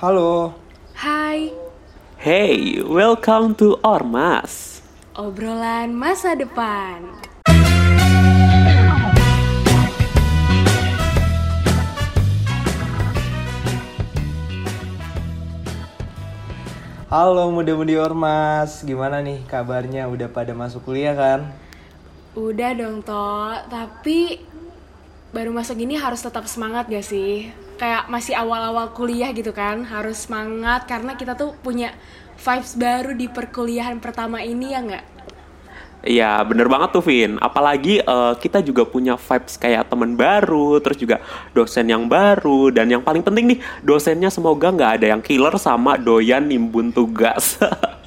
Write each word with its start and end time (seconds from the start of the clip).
Halo. 0.00 0.56
Hai, 0.96 1.52
Hey, 2.16 2.80
welcome 2.80 3.52
to 3.60 3.76
Ormas. 3.84 4.80
obrolan 5.12 5.92
masa 5.92 6.32
depan. 6.32 7.04
Halo 17.12 17.52
muda-mudi 17.52 18.00
Ormas, 18.00 18.80
gimana 18.80 19.20
nih 19.20 19.44
kabarnya? 19.52 20.08
Udah 20.08 20.32
pada 20.32 20.56
masuk 20.56 20.88
kuliah 20.88 21.12
kan? 21.12 21.52
Udah 22.32 22.72
dong, 22.72 23.04
Toh. 23.04 23.52
Tapi 23.68 24.40
baru 25.36 25.52
masuk 25.52 25.76
gini 25.76 26.00
harus 26.00 26.24
tetap 26.24 26.48
semangat 26.48 26.88
gak 26.88 27.04
sih? 27.04 27.52
Kayak 27.80 28.12
masih 28.12 28.36
awal-awal 28.36 28.92
kuliah 28.92 29.32
gitu 29.32 29.56
kan, 29.56 29.88
harus 29.88 30.28
semangat 30.28 30.84
karena 30.84 31.16
kita 31.16 31.32
tuh 31.32 31.56
punya 31.64 31.96
vibes 32.36 32.76
baru 32.76 33.16
di 33.16 33.24
perkuliahan 33.32 33.96
pertama 34.04 34.44
ini 34.44 34.76
ya 34.76 34.84
nggak? 34.84 35.04
Iya, 36.00 36.40
bener 36.48 36.64
banget 36.64 36.96
tuh, 36.96 37.04
Vin. 37.04 37.36
Apalagi 37.40 38.00
eh, 38.00 38.34
kita 38.40 38.64
juga 38.64 38.88
punya 38.88 39.20
vibes 39.20 39.60
kayak 39.60 39.92
temen 39.92 40.16
baru, 40.16 40.80
terus 40.80 40.96
juga 40.96 41.20
dosen 41.52 41.92
yang 41.92 42.08
baru, 42.08 42.72
dan 42.72 42.88
yang 42.88 43.04
paling 43.04 43.20
penting 43.20 43.56
nih, 43.56 43.58
dosennya 43.84 44.32
semoga 44.32 44.72
nggak 44.72 44.92
ada 45.00 45.06
yang 45.12 45.20
killer 45.20 45.52
sama 45.60 46.00
doyan 46.00 46.48
nimbun 46.48 46.88
tugas. 46.88 47.60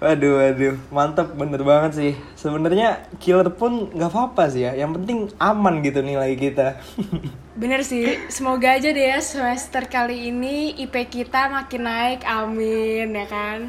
Waduh, 0.00 0.40
waduh, 0.40 0.80
mantep 0.88 1.28
bener 1.36 1.60
banget 1.60 1.92
sih. 1.92 2.12
Sebenarnya 2.32 3.04
killer 3.20 3.52
pun 3.52 3.92
nggak 3.92 4.08
apa-apa 4.08 4.48
sih 4.48 4.64
ya. 4.64 4.72
Yang 4.72 4.96
penting 4.96 5.18
aman 5.36 5.84
gitu 5.84 6.00
nilai 6.00 6.32
kita. 6.40 6.80
Bener 7.60 7.84
sih, 7.84 8.16
semoga 8.32 8.80
aja 8.80 8.88
deh 8.88 9.12
ya 9.12 9.20
semester 9.20 9.84
kali 9.84 10.32
ini 10.32 10.72
IP 10.80 11.12
kita 11.12 11.52
makin 11.52 11.84
naik, 11.84 12.24
amin 12.24 13.12
ya 13.12 13.26
kan? 13.28 13.68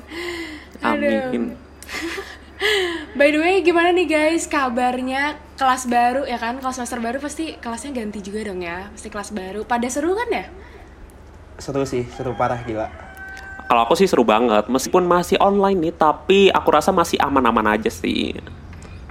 Aduh. 0.79 1.35
Amin. 1.35 1.59
By 3.19 3.35
the 3.35 3.43
way, 3.43 3.59
gimana 3.59 3.91
nih 3.91 4.07
guys 4.07 4.47
kabarnya 4.47 5.35
kelas 5.59 5.91
baru 5.91 6.23
ya 6.23 6.39
kan? 6.39 6.63
Kalau 6.63 6.71
semester 6.71 7.03
baru 7.03 7.19
pasti 7.19 7.59
kelasnya 7.59 7.91
ganti 7.91 8.23
juga 8.23 8.47
dong 8.47 8.63
ya, 8.63 8.87
pasti 8.95 9.11
kelas 9.11 9.35
baru. 9.35 9.67
Pada 9.67 9.91
seru 9.91 10.15
kan 10.15 10.31
ya? 10.31 10.47
Seru 11.59 11.83
sih, 11.83 12.07
seru 12.15 12.31
parah 12.39 12.63
gila. 12.63 13.10
Kalau 13.71 13.87
aku 13.87 13.95
sih 13.95 14.03
seru 14.03 14.27
banget, 14.27 14.67
meskipun 14.67 15.07
masih 15.07 15.39
online 15.39 15.79
nih, 15.79 15.95
tapi 15.95 16.51
aku 16.51 16.75
rasa 16.75 16.91
masih 16.91 17.15
aman-aman 17.23 17.71
aja 17.71 17.87
sih. 17.87 18.35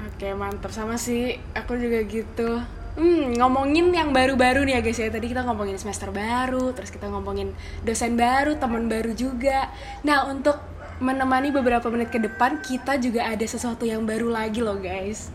Oke 0.04 0.36
mantap 0.36 0.68
sama 0.68 1.00
sih, 1.00 1.40
aku 1.56 1.80
juga 1.80 2.04
gitu. 2.04 2.60
Hmm, 2.92 3.40
ngomongin 3.40 3.88
yang 3.88 4.12
baru-baru 4.12 4.68
nih 4.68 4.76
ya 4.76 4.80
guys 4.84 5.00
ya. 5.00 5.08
Tadi 5.08 5.32
kita 5.32 5.48
ngomongin 5.48 5.80
semester 5.80 6.12
baru, 6.12 6.76
terus 6.76 6.92
kita 6.92 7.08
ngomongin 7.08 7.56
dosen 7.88 8.20
baru, 8.20 8.60
teman 8.60 8.84
baru 8.84 9.16
juga. 9.16 9.72
Nah 10.04 10.28
untuk 10.28 10.60
menemani 11.00 11.56
beberapa 11.56 11.88
menit 11.88 12.12
ke 12.12 12.20
depan, 12.20 12.60
kita 12.60 13.00
juga 13.00 13.32
ada 13.32 13.46
sesuatu 13.48 13.88
yang 13.88 14.04
baru 14.04 14.28
lagi 14.28 14.60
loh 14.60 14.76
guys. 14.76 15.32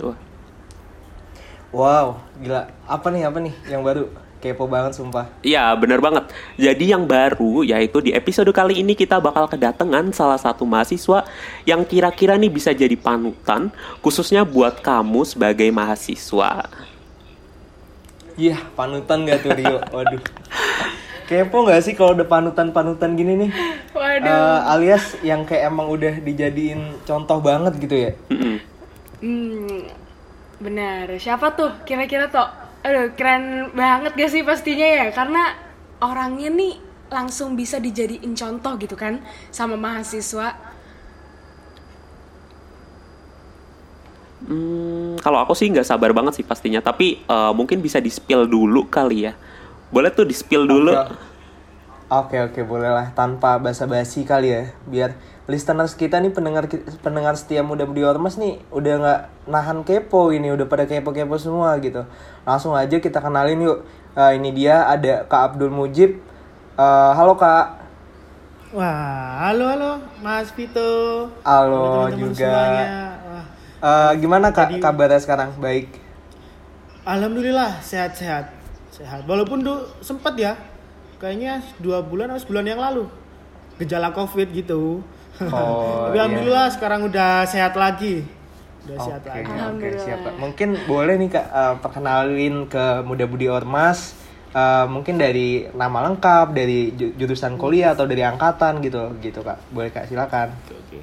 Wah, 0.00 0.16
Wow, 1.68 2.16
gila. 2.40 2.68
Apa 2.88 3.12
nih, 3.12 3.28
apa 3.28 3.44
nih 3.44 3.52
yang 3.68 3.84
baru? 3.84 4.08
Kepo 4.42 4.66
banget 4.66 4.98
sumpah. 4.98 5.30
Iya, 5.46 5.70
bener 5.78 6.02
banget. 6.02 6.26
Jadi 6.58 6.90
yang 6.90 7.06
baru, 7.06 7.62
yaitu 7.62 8.02
di 8.02 8.10
episode 8.10 8.50
kali 8.50 8.82
ini 8.82 8.98
kita 8.98 9.22
bakal 9.22 9.46
kedatangan 9.46 10.10
salah 10.10 10.34
satu 10.34 10.66
mahasiswa 10.66 11.22
yang 11.62 11.86
kira-kira 11.86 12.34
nih 12.34 12.50
bisa 12.50 12.74
jadi 12.74 12.98
panutan, 12.98 13.70
khususnya 14.02 14.42
buat 14.42 14.82
kamu 14.82 15.22
sebagai 15.22 15.70
mahasiswa. 15.70 16.66
Iya, 18.34 18.58
panutan 18.74 19.30
gak 19.30 19.46
tuh 19.46 19.54
Rio? 19.54 19.78
Waduh. 19.94 20.18
Kepo 21.30 21.62
gak 21.62 21.86
sih 21.86 21.94
kalau 21.94 22.18
udah 22.18 22.26
panutan-panutan 22.26 23.14
gini 23.14 23.46
nih? 23.46 23.50
Waduh. 23.94 24.26
Eh, 24.26 24.60
alias 24.74 25.22
yang 25.22 25.46
kayak 25.46 25.70
emang 25.70 25.86
udah 25.86 26.18
dijadiin 26.18 26.98
contoh 27.06 27.38
banget 27.38 27.78
gitu 27.78 27.94
ya? 27.94 28.10
Mm-mm. 28.26 28.58
Hmm, 29.22 29.86
benar. 30.58 31.14
Siapa 31.14 31.54
tuh 31.54 31.70
kira-kira 31.86 32.26
tuh? 32.26 32.61
Aduh, 32.82 33.14
keren 33.14 33.70
banget 33.78 34.12
gak 34.18 34.30
sih 34.34 34.42
pastinya 34.42 34.86
ya? 34.86 35.06
Karena 35.14 35.54
orangnya 36.02 36.50
nih 36.50 36.74
langsung 37.12 37.54
bisa 37.54 37.78
dijadiin 37.78 38.34
contoh 38.34 38.74
gitu 38.80 38.98
kan 38.98 39.22
sama 39.54 39.78
mahasiswa. 39.78 40.56
Hmm, 44.42 45.14
kalau 45.22 45.38
aku 45.38 45.54
sih 45.54 45.70
nggak 45.70 45.86
sabar 45.86 46.10
banget 46.10 46.42
sih 46.42 46.46
pastinya, 46.46 46.82
tapi 46.82 47.22
eh, 47.22 47.52
mungkin 47.54 47.78
bisa 47.78 48.02
di-spill 48.02 48.50
dulu 48.50 48.90
kali 48.90 49.30
ya. 49.30 49.38
Boleh 49.94 50.10
tuh 50.10 50.26
di-spill 50.26 50.66
dulu. 50.66 50.90
Oke 52.12 52.36
oke 52.44 52.60
boleh 52.68 52.92
lah 52.92 53.08
tanpa 53.16 53.56
basa-basi 53.56 54.28
kali 54.28 54.52
ya 54.52 54.62
biar 54.84 55.16
listeners 55.44 55.92
kita 55.92 56.18
nih 56.18 56.30
pendengar 56.30 56.70
pendengar 57.02 57.34
setia 57.34 57.60
muda 57.60 57.82
di 57.82 58.02
ormas 58.02 58.38
nih 58.38 58.62
udah 58.70 58.94
nggak 58.94 59.20
nahan 59.46 59.82
kepo 59.82 60.30
ini 60.30 60.50
udah 60.50 60.70
pada 60.70 60.86
kepo-kepo 60.86 61.34
semua 61.34 61.74
gitu 61.82 62.06
langsung 62.42 62.72
aja 62.72 62.98
kita 62.98 63.18
kenalin 63.18 63.60
yuk 63.60 63.80
Eh, 64.12 64.36
ini 64.36 64.52
dia 64.52 64.84
ada 64.84 65.24
Kak 65.24 65.56
Abdul 65.56 65.72
Mujib 65.72 66.20
Eh, 66.76 67.10
halo 67.16 67.32
Kak 67.32 67.80
Wah, 68.70 69.48
halo 69.48 69.64
halo 69.66 69.90
Mas 70.20 70.52
Vito. 70.52 71.32
halo 71.40 72.08
Teman-teman 72.08 72.20
juga 72.20 72.44
semuanya. 72.44 72.88
Wah, 73.24 73.44
Eh, 73.82 74.12
gimana 74.20 74.46
Kak 74.48 74.68
Jadi- 74.68 74.84
kabarnya 74.84 75.16
sekarang 75.16 75.56
baik 75.56 75.96
alhamdulillah 77.02 77.82
sehat-sehat. 77.82 78.52
Sehat. 78.92 79.24
Walaupun 79.24 79.64
tuh 79.64 79.88
sempet 79.98 80.38
ya, 80.38 80.52
kayaknya 81.18 81.58
dua 81.80 81.98
bulan 81.98 82.30
atau 82.30 82.44
sebulan 82.44 82.68
yang 82.68 82.78
lalu 82.78 83.08
gejala 83.76 84.12
COVID 84.12 84.52
gitu. 84.52 85.02
Oh, 85.48 86.06
Tapi 86.06 86.16
iya. 86.16 86.22
alhamdulillah 86.22 86.66
sekarang 86.70 87.00
udah 87.06 87.30
sehat 87.44 87.74
lagi. 87.74 88.22
Udah 88.82 88.98
sehat 88.98 89.22
Oke, 89.22 89.30
lagi. 89.30 89.46
oke, 89.46 89.54
Alhamdulillah. 89.56 90.02
siap 90.02 90.18
Kak. 90.20 90.34
Mungkin 90.38 90.68
boleh 90.84 91.14
nih 91.16 91.30
Kak 91.30 91.46
eh, 91.48 91.74
perkenalin 91.78 92.54
ke 92.66 92.84
Muda 93.02 93.24
Budi 93.24 93.46
Ormas 93.46 94.18
eh, 94.50 94.86
mungkin 94.86 95.16
dari 95.16 95.66
nama 95.72 96.02
lengkap, 96.06 96.46
dari 96.50 96.90
ju- 96.92 97.14
jurusan 97.14 97.54
kuliah 97.56 97.94
atau 97.94 98.04
dari 98.04 98.22
angkatan 98.22 98.82
gitu 98.82 99.14
gitu 99.18 99.40
Kak. 99.40 99.58
Boleh 99.70 99.90
Kak, 99.90 100.06
silakan. 100.06 100.50
Oke, 100.66 100.74
oke. 100.76 101.00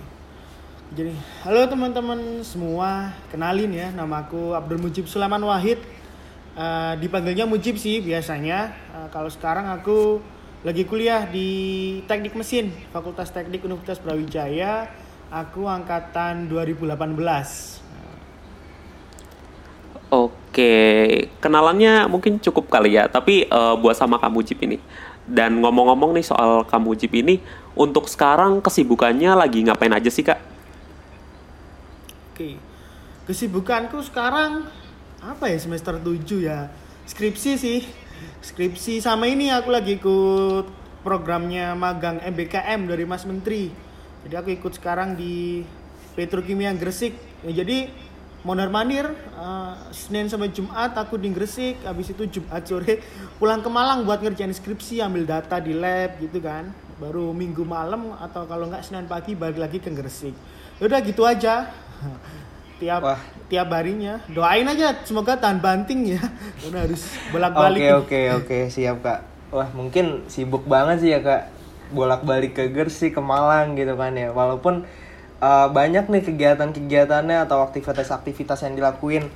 Jadi, 0.89 1.13
halo 1.45 1.69
teman-teman 1.69 2.41
semua, 2.41 3.13
kenalin 3.29 3.69
ya, 3.69 3.93
namaku 3.93 4.57
Abdul 4.57 4.81
Mujib 4.81 5.05
Sulaiman 5.05 5.41
Wahid. 5.41 5.77
Eh, 6.59 6.93
dipanggilnya 6.99 7.45
Mujib 7.47 7.79
sih 7.79 8.01
biasanya. 8.03 8.73
Eh, 8.91 9.07
kalau 9.13 9.29
sekarang 9.31 9.69
aku 9.69 10.19
lagi 10.59 10.83
kuliah 10.83 11.23
di 11.23 11.49
Teknik 12.03 12.35
Mesin, 12.35 12.75
Fakultas 12.91 13.31
Teknik 13.31 13.63
Universitas 13.63 14.03
Brawijaya. 14.03 14.91
Aku 15.31 15.69
angkatan 15.69 16.51
2018. 16.51 17.79
Oke, 20.09 20.73
kenalannya 21.37 22.09
mungkin 22.09 22.41
cukup 22.41 22.67
kali 22.67 22.97
ya, 22.97 23.05
tapi 23.05 23.45
eh, 23.45 23.75
buat 23.77 23.93
sama 23.95 24.17
kamu 24.19 24.39
Jip 24.43 24.59
ini. 24.65 24.81
Dan 25.29 25.61
ngomong-ngomong 25.61 26.17
nih 26.17 26.25
soal 26.25 26.65
kamu 26.65 26.97
Jip 26.97 27.13
ini, 27.13 27.39
untuk 27.77 28.09
sekarang 28.09 28.59
kesibukannya 28.59 29.37
lagi 29.37 29.63
ngapain 29.63 29.93
aja 29.93 30.09
sih 30.09 30.25
kak? 30.25 30.41
Oke. 32.33 32.57
Kesibukanku 33.29 34.01
sekarang 34.01 34.65
apa 35.21 35.45
ya 35.47 35.55
semester 35.61 36.01
7 36.01 36.41
ya? 36.41 36.73
Skripsi 37.05 37.51
sih. 37.55 37.79
Skripsi 38.39 39.03
sama 39.03 39.27
ini 39.27 39.51
aku 39.51 39.69
lagi 39.71 39.99
ikut 39.99 40.65
programnya 41.03 41.75
magang 41.75 42.19
MBKM 42.23 42.87
dari 42.87 43.03
Mas 43.07 43.23
Menteri. 43.23 43.71
Jadi 44.27 44.35
aku 44.35 44.49
ikut 44.51 44.73
sekarang 44.75 45.15
di 45.15 45.63
Petrokimia 46.15 46.75
Gresik. 46.75 47.15
Ya, 47.47 47.63
jadi 47.63 47.87
mondar 48.43 48.71
mandir 48.71 49.07
eh, 49.15 49.73
Senin 49.95 50.27
sampai 50.27 50.51
Jumat 50.51 50.95
aku 50.95 51.15
di 51.15 51.31
Gresik, 51.31 51.83
habis 51.83 52.11
itu 52.11 52.27
Jumat 52.27 52.63
sore 52.67 53.03
pulang 53.39 53.63
ke 53.63 53.69
Malang 53.71 54.03
buat 54.03 54.19
ngerjain 54.23 54.51
skripsi, 54.51 55.03
ambil 55.03 55.23
data 55.27 55.59
di 55.59 55.75
lab 55.75 56.19
gitu 56.19 56.43
kan. 56.43 56.71
Baru 56.99 57.31
Minggu 57.31 57.63
malam 57.63 58.11
atau 58.19 58.43
kalau 58.43 58.67
nggak 58.67 58.83
Senin 58.83 59.07
pagi 59.07 59.35
balik 59.35 59.59
lagi 59.59 59.79
ke 59.79 59.87
Gresik. 59.91 60.35
Ya 60.79 60.83
udah 60.87 60.99
gitu 60.99 61.23
aja. 61.23 61.67
tiap 62.79 63.03
Wah. 63.03 63.19
tiap 63.51 63.67
harinya 63.75 64.23
doain 64.31 64.63
aja 64.63 64.95
semoga 65.03 65.35
tahan 65.35 65.59
banting 65.59 66.15
ya 66.15 66.21
udah 66.71 66.87
harus 66.87 67.03
Oke 67.03 67.35
bolak-balik 67.35 67.81
oke 67.99 68.21
oke 68.41 68.57
siap 68.71 69.03
Kak. 69.03 69.19
Wah 69.49 69.69
mungkin 69.75 70.29
sibuk 70.31 70.65
banget 70.65 70.97
sih 71.03 71.11
ya 71.11 71.19
Kak. 71.21 71.51
Bolak-balik 71.89 72.53
ke 72.53 72.69
Gresik 72.69 73.17
ke 73.17 73.21
Malang 73.21 73.73
gitu 73.73 73.97
kan 73.97 74.13
ya. 74.13 74.29
Walaupun 74.31 74.85
eh, 75.41 75.67
banyak 75.69 76.07
nih 76.07 76.23
kegiatan-kegiatannya 76.23 77.49
atau 77.49 77.65
aktivitas-aktivitas 77.65 78.65
yang 78.65 78.77
dilakuin. 78.77 79.27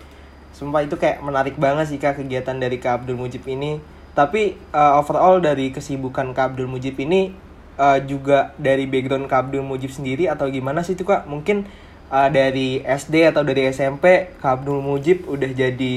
Sumpah 0.53 0.85
itu 0.85 0.95
kayak 1.01 1.25
menarik 1.25 1.57
banget 1.57 1.89
sih 1.89 1.99
Kak 1.99 2.21
kegiatan 2.21 2.55
dari 2.55 2.77
Kak 2.77 3.03
Abdul 3.03 3.17
Mujib 3.17 3.43
ini. 3.49 3.81
Tapi 4.13 4.53
eh, 4.55 4.93
overall 4.95 5.41
dari 5.41 5.73
kesibukan 5.73 6.31
Kak 6.37 6.53
Abdul 6.53 6.69
Mujib 6.69 6.93
ini 7.01 7.33
eh, 7.81 7.99
juga 8.05 8.53
dari 8.61 8.85
background 8.85 9.25
Kak 9.25 9.49
Abdul 9.49 9.65
Mujib 9.65 9.89
sendiri 9.89 10.29
atau 10.29 10.45
gimana 10.53 10.85
sih 10.85 10.93
itu 10.93 11.01
Kak? 11.01 11.25
Mungkin 11.25 11.65
eh, 12.13 12.29
dari 12.29 12.69
SD 12.85 13.33
atau 13.33 13.41
dari 13.41 13.73
SMP 13.73 14.37
Kak 14.37 14.61
Abdul 14.61 14.85
Mujib 14.85 15.25
udah 15.25 15.49
jadi 15.49 15.93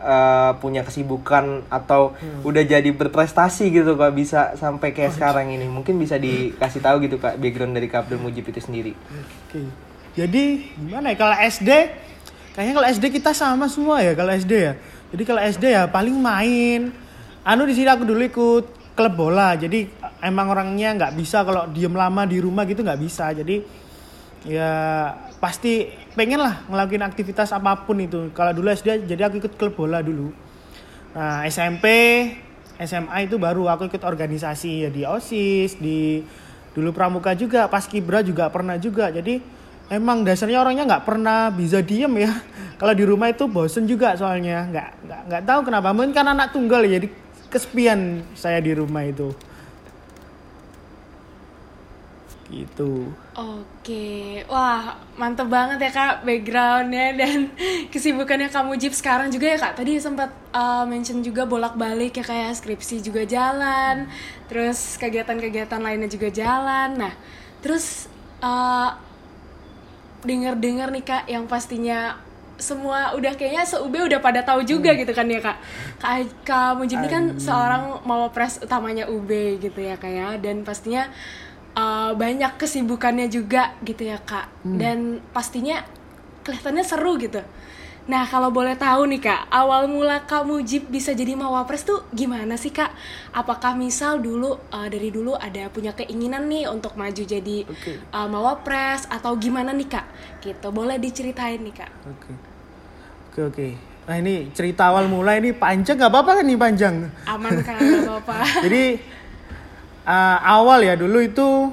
eh, 0.00 0.50
punya 0.64 0.80
kesibukan 0.80 1.68
atau 1.68 2.16
udah 2.40 2.64
jadi 2.64 2.88
berprestasi 2.96 3.68
gitu 3.68 4.00
kak 4.00 4.16
bisa 4.16 4.56
sampai 4.56 4.96
kayak 4.96 5.12
sekarang 5.12 5.52
ini 5.52 5.68
mungkin 5.68 6.00
bisa 6.00 6.16
dikasih 6.16 6.80
tahu 6.80 7.04
gitu 7.04 7.20
kak 7.20 7.36
background 7.36 7.76
dari 7.76 7.92
Kak 7.92 8.08
Abdul 8.08 8.24
Mujib 8.24 8.48
itu 8.48 8.64
sendiri 8.64 8.96
Oke. 9.46 9.90
Jadi 10.18 10.74
gimana 10.74 11.14
ya 11.14 11.16
kalau 11.18 11.36
SD 11.38 11.70
kayaknya 12.54 12.74
kalau 12.74 12.88
SD 12.90 13.04
kita 13.14 13.30
sama 13.30 13.70
semua 13.70 14.02
ya 14.02 14.12
kalau 14.18 14.34
SD 14.34 14.52
ya. 14.52 14.74
Jadi 15.10 15.22
kalau 15.26 15.40
SD 15.42 15.64
ya 15.74 15.86
paling 15.86 16.16
main. 16.18 16.90
Anu 17.46 17.64
di 17.66 17.74
sini 17.74 17.88
aku 17.88 18.02
dulu 18.06 18.22
ikut 18.22 18.64
klub 18.98 19.14
bola. 19.14 19.54
Jadi 19.54 19.86
emang 20.22 20.50
orangnya 20.50 20.94
nggak 20.98 21.12
bisa 21.14 21.46
kalau 21.46 21.70
diem 21.70 21.94
lama 21.94 22.26
di 22.26 22.42
rumah 22.42 22.66
gitu 22.66 22.82
nggak 22.82 23.00
bisa. 23.00 23.30
Jadi 23.30 23.62
ya 24.44 24.72
pasti 25.40 25.88
pengen 26.16 26.40
lah 26.40 26.64
ngelakuin 26.68 27.04
aktivitas 27.04 27.52
apa 27.52 27.84
pun 27.84 28.00
itu. 28.00 28.32
Kalau 28.32 28.52
dulu 28.56 28.72
SD 28.72 29.08
jadi 29.08 29.28
aku 29.28 29.40
ikut 29.40 29.54
klub 29.56 29.76
bola 29.76 30.00
dulu. 30.00 30.32
Nah 31.16 31.44
SMP, 31.48 31.86
SMA 32.80 33.28
itu 33.28 33.36
baru 33.36 33.68
aku 33.68 33.90
ikut 33.90 34.00
organisasi 34.00 34.86
ya 34.86 34.90
di 34.92 35.02
OSIS, 35.04 35.76
di 35.76 36.24
dulu 36.72 36.94
pramuka 36.94 37.34
juga, 37.34 37.66
pas 37.66 37.84
kibra 37.84 38.22
juga 38.24 38.48
pernah 38.48 38.78
juga. 38.80 39.10
Jadi 39.10 39.42
emang 39.90 40.22
dasarnya 40.22 40.62
orangnya 40.62 40.84
nggak 40.86 41.04
pernah 41.04 41.50
bisa 41.50 41.82
diem 41.82 42.12
ya. 42.20 42.32
Kalau 42.80 42.94
di 42.96 43.04
rumah 43.04 43.28
itu 43.28 43.44
bosen 43.44 43.84
juga 43.84 44.16
soalnya, 44.16 44.64
nggak 44.70 44.88
nggak 45.04 45.20
nggak 45.28 45.42
tahu 45.44 45.60
kenapa. 45.68 45.92
Mungkin 45.92 46.12
karena 46.16 46.32
anak 46.32 46.56
tunggal 46.56 46.80
ya, 46.88 46.96
jadi 46.96 47.08
kesepian 47.52 48.24
saya 48.32 48.62
di 48.62 48.72
rumah 48.72 49.04
itu. 49.04 49.34
Gitu. 52.50 53.06
Oke, 53.38 54.42
wah 54.50 54.98
mantep 55.14 55.46
banget 55.46 55.78
ya 55.86 55.90
kak 55.94 56.26
backgroundnya 56.26 57.14
dan 57.14 57.54
kesibukannya 57.94 58.50
Kak 58.50 58.66
Mujib 58.66 58.90
sekarang 58.90 59.30
juga 59.30 59.54
ya 59.54 59.58
kak. 59.62 59.78
Tadi 59.78 60.02
sempat 60.02 60.34
uh, 60.50 60.82
mention 60.82 61.22
juga 61.22 61.46
bolak-balik 61.46 62.18
ya 62.18 62.24
kayak 62.26 62.58
skripsi 62.58 63.06
juga 63.06 63.22
jalan, 63.22 64.10
terus 64.50 64.98
kegiatan-kegiatan 64.98 65.78
lainnya 65.78 66.10
juga 66.10 66.28
jalan. 66.34 66.98
Nah, 66.98 67.14
terus 67.62 68.10
uh, 68.42 68.98
dengar-dengar 70.26 70.90
nih 70.90 71.04
kak 71.06 71.24
yang 71.30 71.46
pastinya 71.46 72.18
semua 72.60 73.16
udah 73.16 73.32
kayaknya 73.40 73.64
se-UB 73.64 74.04
udah 74.04 74.20
pada 74.20 74.44
tahu 74.44 74.60
juga 74.66 74.92
gitu 74.92 75.14
kan 75.16 75.24
ya 75.30 75.40
kak. 75.40 75.56
Kak, 76.02 76.44
kak 76.44 76.70
Mujib 76.76 77.00
ini 77.00 77.08
kan 77.08 77.24
seorang 77.40 78.04
mawapres 78.04 78.60
utamanya 78.60 79.08
UB 79.08 79.30
gitu 79.62 79.80
ya 79.80 79.96
kak 79.96 80.12
ya 80.12 80.36
dan 80.36 80.66
pastinya 80.66 81.08
uh, 81.76 82.12
banyak 82.16 82.56
kesibukannya 82.58 83.30
juga 83.30 83.74
gitu 83.86 84.06
ya 84.08 84.18
kak 84.22 84.50
dan 84.64 85.22
pastinya 85.30 85.84
kelihatannya 86.42 86.84
seru 86.84 87.20
gitu. 87.20 87.42
Nah 88.10 88.26
kalau 88.26 88.50
boleh 88.50 88.74
tahu 88.74 89.06
nih 89.06 89.22
kak, 89.22 89.46
awal 89.54 89.86
mula 89.86 90.26
Kak 90.26 90.42
Mujib 90.42 90.90
bisa 90.90 91.14
jadi 91.14 91.38
mawapres 91.38 91.86
tuh 91.86 92.02
gimana 92.10 92.58
sih 92.58 92.74
kak? 92.74 92.90
Apakah 93.30 93.78
misal 93.78 94.18
dulu 94.18 94.58
uh, 94.72 94.88
dari 94.90 95.14
dulu 95.14 95.38
ada 95.38 95.70
punya 95.70 95.94
keinginan 95.94 96.50
nih 96.50 96.66
untuk 96.66 96.98
maju 96.98 97.22
jadi 97.22 97.68
Oke. 97.70 98.02
uh, 98.10 98.26
mawapres 98.26 99.06
atau 99.06 99.38
gimana 99.38 99.70
nih 99.70 99.86
kak? 99.86 100.06
Gitu 100.42 100.68
boleh 100.74 100.98
diceritain 100.98 101.62
nih 101.62 101.74
kak? 101.76 101.92
Oke. 102.08 102.32
Oke 103.30 103.40
oke. 103.46 103.68
Nah 104.10 104.16
ini 104.18 104.50
cerita 104.50 104.90
awal 104.90 105.06
mulai 105.06 105.38
ini 105.38 105.54
panjang 105.54 105.94
nggak 105.94 106.10
apa-apa 106.10 106.42
kan 106.42 106.44
nih 106.50 106.58
panjang. 106.58 106.94
Aman 107.30 107.62
kak, 107.62 107.78
gak 107.78 108.10
apa-apa. 108.10 108.38
Jadi 108.66 108.82
uh, 110.06 110.38
awal 110.40 110.80
ya 110.84 110.94
dulu 110.96 111.18
itu 111.20 111.72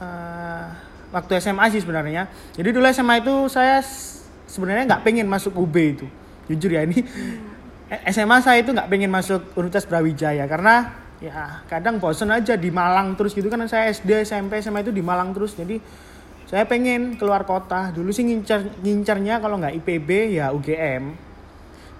uh, 0.00 0.66
waktu 1.10 1.32
SMA 1.42 1.70
sih 1.74 1.82
sebenarnya. 1.82 2.30
Jadi 2.54 2.68
dulu 2.70 2.86
SMA 2.90 3.22
itu 3.22 3.34
saya 3.50 3.82
sebenarnya 4.46 4.96
nggak 4.96 5.02
pengen 5.02 5.26
masuk 5.26 5.54
UB 5.58 5.76
itu. 5.76 6.06
Jujur 6.50 6.70
ya 6.74 6.82
ini 6.82 7.02
SMA 8.14 8.38
saya 8.42 8.62
itu 8.62 8.70
nggak 8.70 8.90
pengen 8.90 9.10
masuk 9.10 9.54
Universitas 9.58 9.86
Brawijaya 9.90 10.46
karena 10.46 11.00
ya 11.20 11.60
kadang 11.68 12.00
bosen 12.00 12.32
aja 12.32 12.56
di 12.56 12.72
Malang 12.72 13.12
terus 13.12 13.36
gitu 13.36 13.52
kan 13.52 13.60
saya 13.68 13.92
SD 13.92 14.24
SMP 14.24 14.56
SMA 14.64 14.80
itu 14.80 14.90
di 14.90 15.04
Malang 15.04 15.36
terus 15.36 15.52
jadi 15.52 15.76
saya 16.48 16.64
pengen 16.64 17.20
keluar 17.20 17.44
kota 17.44 17.92
dulu 17.92 18.08
sih 18.08 18.24
ngincar 18.24 18.80
ngincarnya 18.80 19.38
kalau 19.38 19.60
nggak 19.60 19.76
IPB 19.84 20.40
ya 20.40 20.50
UGM 20.50 21.12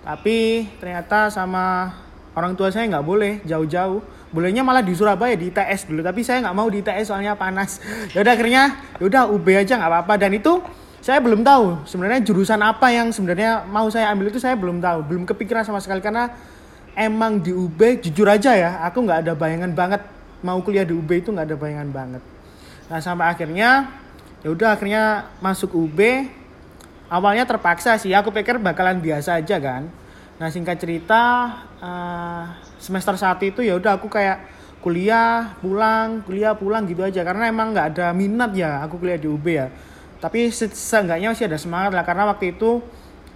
tapi 0.01 0.65
ternyata 0.81 1.29
sama 1.29 1.93
orang 2.41 2.57
tua 2.57 2.73
saya 2.73 2.89
nggak 2.89 3.05
boleh 3.05 3.33
jauh-jauh. 3.45 4.01
Bolehnya 4.33 4.65
malah 4.65 4.81
di 4.81 4.97
Surabaya 4.97 5.37
di 5.37 5.53
ITS 5.53 5.91
dulu 5.91 6.01
tapi 6.01 6.25
saya 6.25 6.41
nggak 6.41 6.57
mau 6.57 6.67
di 6.73 6.81
ITS 6.81 7.13
soalnya 7.13 7.37
panas. 7.37 7.79
Ya 8.17 8.25
udah 8.25 8.33
akhirnya 8.33 8.63
ya 8.97 9.05
udah 9.05 9.23
UB 9.29 9.47
aja 9.53 9.77
nggak 9.77 9.91
apa-apa. 9.91 10.15
Dan 10.17 10.41
itu 10.41 10.65
saya 11.05 11.21
belum 11.21 11.45
tahu 11.45 11.85
sebenarnya 11.85 12.21
jurusan 12.25 12.61
apa 12.65 12.89
yang 12.89 13.13
sebenarnya 13.13 13.69
mau 13.69 13.87
saya 13.93 14.09
ambil 14.11 14.33
itu 14.33 14.41
saya 14.41 14.57
belum 14.57 14.81
tahu. 14.81 15.05
Belum 15.05 15.23
kepikiran 15.29 15.69
sama 15.69 15.85
sekali 15.85 16.01
karena 16.01 16.33
emang 16.97 17.45
di 17.45 17.53
UB 17.53 17.79
jujur 18.01 18.27
aja 18.27 18.57
ya 18.57 18.81
aku 18.89 19.05
nggak 19.05 19.29
ada 19.29 19.33
bayangan 19.37 19.77
banget. 19.77 20.01
Mau 20.41 20.65
kuliah 20.65 20.89
di 20.89 20.97
UB 20.97 21.11
itu 21.13 21.29
nggak 21.29 21.53
ada 21.53 21.57
bayangan 21.61 21.89
banget. 21.93 22.23
Nah 22.89 22.99
sampai 22.99 23.29
akhirnya 23.29 23.93
ya 24.41 24.49
udah 24.49 24.73
akhirnya 24.73 25.29
masuk 25.45 25.77
UB 25.77 26.01
awalnya 27.11 27.45
terpaksa 27.45 27.99
sih 27.99 28.15
aku 28.15 28.31
pikir 28.31 28.57
bakalan 28.57 29.03
biasa 29.03 29.43
aja 29.43 29.59
kan 29.61 29.91
nah 30.41 30.49
singkat 30.49 30.81
cerita 30.81 31.53
eh, 31.85 32.45
semester 32.81 33.13
1 33.13 33.45
itu 33.45 33.61
ya 33.61 33.77
udah 33.77 34.01
aku 34.01 34.09
kayak 34.09 34.41
kuliah 34.81 35.53
pulang 35.61 36.25
kuliah 36.25 36.57
pulang 36.57 36.89
gitu 36.89 37.05
aja. 37.05 37.21
Karena 37.21 37.53
emang 37.53 37.77
nggak 37.77 37.87
ada 37.93 38.17
minat 38.17 38.57
ya 38.57 38.81
aku 38.81 38.97
kuliah 38.97 39.21
di 39.21 39.29
UB 39.29 39.45
ya. 39.45 39.69
Tapi 40.17 40.49
se- 40.49 40.73
seenggaknya 40.73 41.37
masih 41.37 41.45
ada 41.45 41.61
semangat 41.61 41.93
lah. 41.93 42.05
Karena 42.09 42.25
waktu 42.25 42.57
itu 42.57 42.81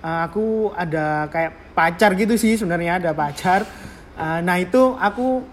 eh, 0.00 0.20
aku 0.24 0.72
ada 0.72 1.28
kayak 1.28 1.76
pacar 1.76 2.16
gitu 2.16 2.40
sih 2.40 2.56
sebenarnya 2.56 2.96
ada 2.96 3.12
pacar. 3.12 3.68
Eh, 4.16 4.40
nah 4.40 4.56
itu 4.56 4.96
aku 4.96 5.44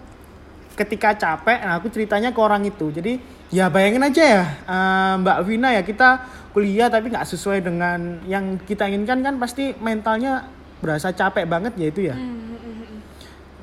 ketika 0.72 1.12
capek 1.12 1.68
nah 1.68 1.76
aku 1.76 1.92
ceritanya 1.92 2.32
ke 2.32 2.40
orang 2.40 2.64
itu. 2.64 2.88
Jadi 2.88 3.20
ya 3.52 3.68
bayangin 3.68 4.08
aja 4.08 4.24
ya 4.24 4.44
eh, 4.48 5.12
Mbak 5.20 5.38
Vina 5.44 5.76
ya 5.76 5.84
kita 5.84 6.24
kuliah 6.56 6.88
tapi 6.88 7.12
nggak 7.12 7.28
sesuai 7.28 7.60
dengan 7.60 8.24
yang 8.24 8.56
kita 8.64 8.88
inginkan 8.88 9.20
kan 9.20 9.36
pasti 9.36 9.76
mentalnya 9.76 10.48
berasa 10.82 11.14
capek 11.14 11.46
banget 11.46 11.72
ya 11.78 11.86
itu 11.86 12.00
ya? 12.10 12.16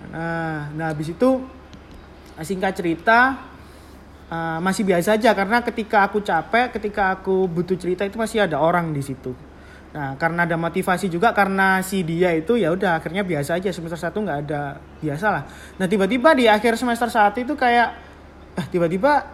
Nah 0.09 0.71
nah 0.73 0.85
habis 0.95 1.11
itu 1.11 1.43
singkat 2.39 2.73
cerita 2.79 3.35
eh, 4.31 4.59
masih 4.63 4.87
biasa 4.87 5.19
aja 5.19 5.35
karena 5.35 5.59
ketika 5.59 6.07
aku 6.07 6.23
capek 6.23 6.71
ketika 6.79 7.19
aku 7.19 7.45
butuh 7.51 7.75
cerita 7.75 8.07
itu 8.07 8.15
masih 8.15 8.47
ada 8.47 8.57
orang 8.63 8.95
di 8.95 9.03
situ. 9.03 9.35
Nah 9.89 10.15
karena 10.15 10.45
ada 10.47 10.55
motivasi 10.55 11.09
juga 11.11 11.35
karena 11.35 11.81
si 11.83 12.05
dia 12.07 12.31
itu 12.31 12.55
ya 12.55 12.71
udah 12.71 13.01
akhirnya 13.01 13.27
biasa 13.27 13.59
aja 13.59 13.73
semester 13.73 13.99
satu 13.99 14.23
nggak 14.23 14.39
ada 14.47 14.79
biasa 15.03 15.27
lah. 15.27 15.43
Nah 15.75 15.85
tiba-tiba 15.91 16.31
di 16.37 16.47
akhir 16.47 16.79
semester 16.79 17.11
satu 17.11 17.43
itu 17.43 17.53
kayak 17.59 17.89
eh 18.55 18.65
tiba-tiba 18.71 19.25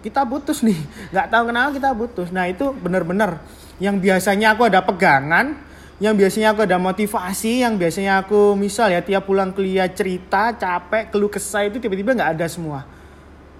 kita 0.00 0.24
putus 0.24 0.64
nih. 0.64 0.80
Nggak 1.12 1.26
tahu 1.28 1.42
kenapa 1.52 1.68
kita 1.76 1.90
putus. 1.92 2.28
Nah 2.32 2.48
itu 2.48 2.72
bener-bener 2.72 3.36
yang 3.80 4.00
biasanya 4.00 4.56
aku 4.56 4.68
ada 4.68 4.80
pegangan 4.80 5.56
yang 6.00 6.16
biasanya 6.16 6.56
aku 6.56 6.64
ada 6.64 6.80
motivasi 6.80 7.60
yang 7.60 7.76
biasanya 7.76 8.24
aku 8.24 8.56
misal 8.56 8.88
ya 8.88 9.04
tiap 9.04 9.28
pulang 9.28 9.52
kuliah 9.52 9.84
cerita 9.92 10.56
capek 10.56 11.12
keluh 11.12 11.28
kesah 11.28 11.68
itu 11.68 11.76
tiba-tiba 11.76 12.16
nggak 12.16 12.40
ada 12.40 12.48
semua. 12.48 12.88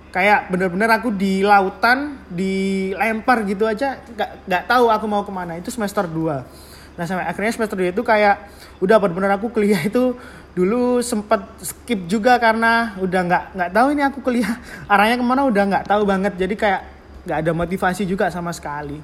Kayak 0.08 0.48
bener-bener 0.48 0.88
aku 0.90 1.12
di 1.12 1.44
lautan 1.44 2.18
dilempar 2.32 3.44
gitu 3.44 3.68
aja 3.68 4.00
nggak 4.48 4.64
tahu 4.66 4.88
aku 4.88 5.04
mau 5.04 5.20
ke 5.20 5.30
mana. 5.30 5.60
Itu 5.60 5.68
semester 5.68 6.08
2 6.08 6.72
nah 6.98 7.08
sampai 7.08 7.24
akhirnya 7.24 7.54
semester 7.54 7.80
2 7.80 7.96
itu 7.96 8.02
kayak 8.02 8.50
udah 8.82 8.96
bener-bener 9.00 9.32
aku 9.38 9.48
kuliah 9.48 9.78
itu 9.80 10.16
dulu 10.52 11.00
sempet 11.00 11.40
skip 11.62 12.04
juga 12.10 12.36
karena 12.36 12.98
udah 12.98 13.20
nggak 13.24 13.44
nggak 13.56 13.70
tahu 13.70 13.86
ini 13.94 14.02
aku 14.02 14.18
kuliah 14.20 14.58
arahnya 14.92 15.16
ke 15.20 15.24
mana 15.24 15.44
udah 15.44 15.64
nggak 15.76 15.84
tahu 15.84 16.02
banget. 16.08 16.32
Jadi 16.40 16.56
kayak 16.56 16.82
nggak 17.28 17.38
ada 17.44 17.52
motivasi 17.52 18.08
juga 18.08 18.32
sama 18.32 18.48
sekali. 18.56 18.96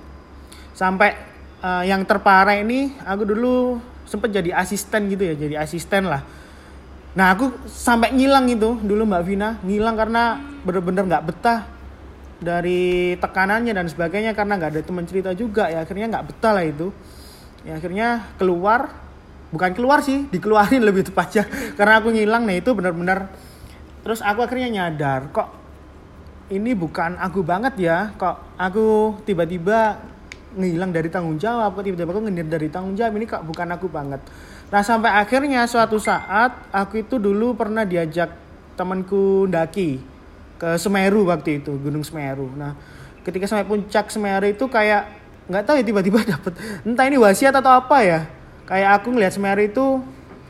Sampai 0.73 1.36
eh, 1.63 1.85
yang 1.89 2.03
terparah 2.09 2.59
ini 2.59 2.93
aku 3.05 3.23
dulu 3.25 3.79
sempet 4.07 4.33
jadi 4.33 4.55
asisten 4.57 5.11
gitu 5.13 5.23
ya 5.23 5.35
jadi 5.35 5.55
asisten 5.63 6.09
lah. 6.09 6.23
Nah 7.17 7.33
aku 7.33 7.49
sampai 7.67 8.13
ngilang 8.13 8.45
itu 8.49 8.77
dulu 8.81 9.09
Mbak 9.09 9.23
Vina 9.25 9.49
ngilang 9.65 9.97
karena 9.97 10.23
bener-bener 10.63 11.05
nggak 11.09 11.25
betah 11.33 11.61
dari 12.37 13.17
tekanannya 13.17 13.73
dan 13.73 13.89
sebagainya 13.89 14.37
karena 14.37 14.61
nggak 14.61 14.71
ada 14.77 14.83
teman 14.85 15.09
cerita 15.09 15.33
juga 15.33 15.73
ya 15.73 15.83
akhirnya 15.83 16.07
nggak 16.13 16.27
betah 16.33 16.53
lah 16.53 16.65
itu. 16.65 16.93
Ya 17.67 17.83
akhirnya 17.83 18.23
keluar 18.39 19.07
bukan 19.51 19.73
keluar 19.75 20.03
sih 20.03 20.27
dikeluarin 20.29 20.83
lebih 20.89 21.07
tepatnya 21.07 21.47
karena 21.79 22.03
aku 22.03 22.11
ngilang 22.15 22.45
nah 22.45 22.57
itu 22.57 22.71
bener-bener 22.75 23.31
terus 24.03 24.23
aku 24.23 24.43
akhirnya 24.43 24.71
nyadar 24.71 25.31
kok 25.31 25.49
ini 26.51 26.75
bukan 26.79 27.19
aku 27.19 27.43
banget 27.43 27.75
ya 27.79 28.15
kok 28.15 28.39
aku 28.59 29.19
tiba-tiba 29.27 29.99
ngilang 30.57 30.91
dari 30.91 31.13
tanggung 31.13 31.37
jawab 31.37 31.77
kok 31.77 31.85
tiba-tiba 31.85 32.11
aku 32.11 32.25
ngendir 32.25 32.49
dari 32.49 32.69
tanggung 32.73 32.97
jawab? 32.97 33.13
Ini 33.21 33.27
kok 33.29 33.43
bukan 33.45 33.69
aku 33.77 33.87
banget. 33.93 34.21
Nah 34.73 34.83
sampai 34.83 35.15
akhirnya 35.15 35.63
suatu 35.69 36.01
saat 36.01 36.67
aku 36.75 37.05
itu 37.07 37.21
dulu 37.21 37.55
pernah 37.55 37.87
diajak 37.87 38.35
temanku 38.75 39.47
ndaki 39.47 40.01
ke 40.57 40.81
Semeru 40.81 41.29
waktu 41.29 41.63
itu 41.63 41.77
Gunung 41.77 42.03
Semeru. 42.03 42.51
Nah 42.57 42.75
ketika 43.23 43.47
sampai 43.47 43.69
puncak 43.69 44.09
Semeru 44.09 44.49
itu 44.49 44.65
kayak 44.67 45.07
nggak 45.47 45.63
tahu 45.63 45.77
ya 45.79 45.85
tiba-tiba 45.87 46.19
dapet 46.35 46.53
entah 46.83 47.07
ini 47.07 47.21
wasiat 47.21 47.55
atau 47.55 47.73
apa 47.77 48.03
ya. 48.03 48.21
Kayak 48.67 49.03
aku 49.03 49.15
ngelihat 49.15 49.33
Semeru 49.37 49.63
itu 49.63 49.85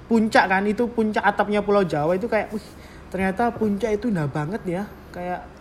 puncak 0.07 0.47
kan 0.47 0.63
itu 0.65 0.87
puncak 0.87 1.21
atapnya 1.27 1.61
Pulau 1.61 1.83
Jawa 1.83 2.15
itu 2.15 2.31
kayak 2.31 2.55
wih 2.55 2.67
ternyata 3.11 3.51
puncak 3.53 3.99
itu 3.99 4.09
indah 4.09 4.31
banget 4.31 4.63
ya. 4.65 4.83
Kayak 5.11 5.56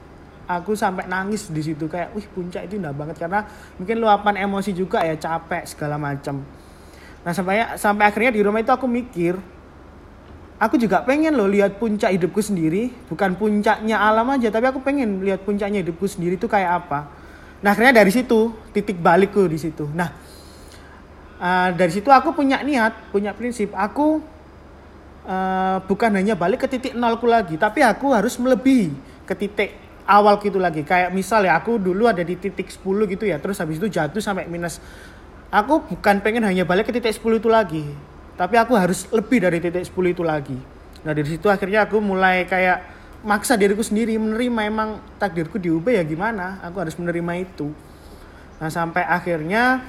aku 0.46 0.78
sampai 0.78 1.10
nangis 1.10 1.50
di 1.50 1.62
situ 1.62 1.90
kayak 1.90 2.14
wih 2.14 2.26
puncak 2.30 2.70
itu 2.70 2.78
indah 2.78 2.94
banget. 2.94 3.18
Karena 3.18 3.46
mungkin 3.78 3.98
luapan 3.98 4.46
emosi 4.46 4.72
juga 4.72 5.02
ya 5.02 5.18
capek 5.18 5.66
segala 5.66 5.98
macam 5.98 6.46
nah 7.26 7.34
sampai 7.34 7.74
sampai 7.74 8.06
akhirnya 8.06 8.38
di 8.38 8.42
rumah 8.46 8.62
itu 8.62 8.70
aku 8.70 8.86
mikir 8.86 9.34
aku 10.62 10.78
juga 10.78 11.02
pengen 11.02 11.34
loh 11.34 11.50
lihat 11.50 11.82
puncak 11.82 12.14
hidupku 12.14 12.38
sendiri. 12.38 12.94
Bukan 13.10 13.34
puncaknya 13.34 13.98
alam 13.98 14.30
aja 14.30 14.54
tapi 14.54 14.70
aku 14.70 14.80
pengen 14.86 15.26
lihat 15.26 15.42
puncaknya 15.42 15.82
hidupku 15.82 16.06
sendiri 16.06 16.38
itu 16.38 16.46
kayak 16.46 16.86
apa. 16.86 17.10
Nah 17.66 17.74
akhirnya 17.74 17.98
dari 17.98 18.14
situ 18.14 18.54
titik 18.72 19.02
balikku 19.02 19.42
di 19.50 19.58
situ. 19.58 19.90
Nah 19.90 20.14
uh, 21.42 21.70
dari 21.74 21.92
situ 21.92 22.14
aku 22.14 22.38
punya 22.38 22.62
niat 22.62 23.10
punya 23.10 23.34
prinsip. 23.34 23.74
Aku 23.74 24.22
uh, 25.26 25.78
bukan 25.82 26.14
hanya 26.14 26.38
balik 26.38 26.62
ke 26.66 26.78
titik 26.78 26.94
nolku 26.94 27.26
lagi 27.26 27.58
tapi 27.58 27.82
aku 27.82 28.14
harus 28.14 28.38
melebihi 28.38 28.94
ke 29.26 29.34
titik 29.34 29.85
awal 30.06 30.38
gitu 30.42 30.62
lagi. 30.62 30.86
Kayak 30.86 31.12
misal 31.12 31.46
ya 31.46 31.58
aku 31.58 31.78
dulu 31.82 32.06
ada 32.06 32.22
di 32.22 32.38
titik 32.38 32.70
10 32.70 32.82
gitu 33.10 33.26
ya 33.26 33.42
terus 33.42 33.58
habis 33.58 33.78
itu 33.82 33.90
jatuh 33.90 34.22
sampai 34.22 34.46
minus. 34.48 34.80
Aku 35.54 35.86
bukan 35.86 36.22
pengen 36.26 36.46
hanya 36.46 36.66
balik 36.66 36.90
ke 36.90 36.94
titik 36.96 37.14
10 37.18 37.42
itu 37.42 37.50
lagi 37.50 37.86
tapi 38.36 38.60
aku 38.60 38.76
harus 38.76 39.08
lebih 39.16 39.48
dari 39.48 39.64
titik 39.64 39.88
10 39.88 40.14
itu 40.16 40.24
lagi. 40.24 40.58
Nah 41.08 41.12
dari 41.16 41.28
situ 41.28 41.48
akhirnya 41.48 41.88
aku 41.88 42.04
mulai 42.04 42.44
kayak 42.44 42.84
maksa 43.24 43.56
diriku 43.56 43.82
sendiri 43.82 44.20
menerima 44.20 44.62
emang 44.68 44.90
takdirku 45.18 45.58
diubah 45.58 45.96
ya 45.96 46.04
gimana? 46.04 46.60
Aku 46.68 46.84
harus 46.84 46.94
menerima 47.00 47.34
itu. 47.40 47.72
Nah 48.60 48.70
sampai 48.70 49.08
akhirnya 49.08 49.82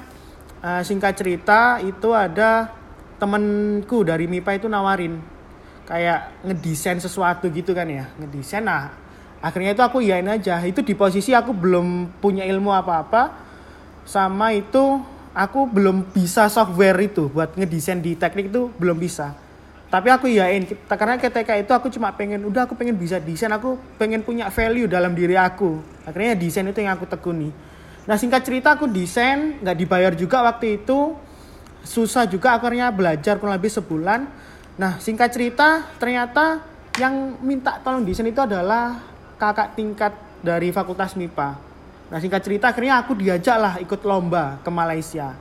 uh, 0.63 0.81
singkat 0.81 1.19
cerita 1.19 1.83
itu 1.83 2.09
ada 2.15 2.71
temenku 3.19 4.07
dari 4.07 4.29
MIPA 4.31 4.63
itu 4.63 4.67
nawarin 4.71 5.19
kayak 5.87 6.43
ngedesain 6.43 6.99
sesuatu 7.03 7.51
gitu 7.51 7.75
kan 7.75 7.87
ya 7.91 8.07
ngedesain. 8.15 8.63
Nah 8.63 8.95
akhirnya 9.41 9.73
itu 9.77 9.83
aku 9.83 10.01
yain 10.01 10.27
aja. 10.27 10.61
Itu 10.65 10.81
di 10.81 10.93
posisi 10.93 11.33
aku 11.33 11.53
belum 11.53 12.17
punya 12.21 12.45
ilmu 12.45 12.73
apa-apa 12.73 13.33
sama 14.07 14.55
itu 14.55 15.03
aku 15.35 15.67
belum 15.69 16.15
bisa 16.15 16.49
software 16.49 16.97
itu 17.03 17.29
buat 17.29 17.53
ngedesain 17.53 17.99
di 17.99 18.15
teknik 18.17 18.49
itu 18.49 18.71
belum 18.79 18.97
bisa. 18.97 19.35
Tapi 19.87 20.11
aku 20.11 20.27
yain 20.27 20.67
karena 20.87 21.15
ketika 21.15 21.55
itu 21.55 21.71
aku 21.71 21.87
cuma 21.87 22.11
pengen 22.11 22.43
udah 22.43 22.67
aku 22.67 22.75
pengen 22.75 22.99
bisa 22.99 23.23
desain 23.23 23.47
aku 23.51 23.79
pengen 23.95 24.19
punya 24.19 24.51
value 24.51 24.87
dalam 24.87 25.15
diri 25.15 25.39
aku. 25.39 25.79
Akhirnya 26.03 26.35
desain 26.35 26.67
itu 26.67 26.83
yang 26.83 26.99
aku 26.99 27.07
tekuni. 27.07 27.55
Nah 28.03 28.15
singkat 28.19 28.43
cerita 28.43 28.75
aku 28.75 28.87
desain 28.87 29.59
nggak 29.63 29.77
dibayar 29.79 30.11
juga 30.15 30.43
waktu 30.43 30.83
itu. 30.83 31.15
Susah 31.87 32.27
juga 32.27 32.59
akhirnya 32.59 32.91
belajar 32.91 33.39
kurang 33.39 33.55
lebih 33.55 33.71
sebulan. 33.71 34.27
Nah 34.75 34.99
singkat 34.99 35.31
cerita 35.31 35.87
ternyata 35.95 36.59
yang 36.99 37.39
minta 37.39 37.79
tolong 37.79 38.03
desain 38.03 38.27
itu 38.27 38.43
adalah 38.43 38.99
kakak 39.37 39.77
tingkat 39.77 40.13
dari 40.41 40.69
Fakultas 40.73 41.13
MIPA. 41.13 41.57
Nah 42.07 42.17
singkat 42.23 42.41
cerita 42.43 42.71
akhirnya 42.71 43.01
aku 43.01 43.17
diajak 43.17 43.57
lah 43.57 43.73
ikut 43.81 44.01
lomba 44.05 44.57
ke 44.61 44.69
Malaysia. 44.69 45.35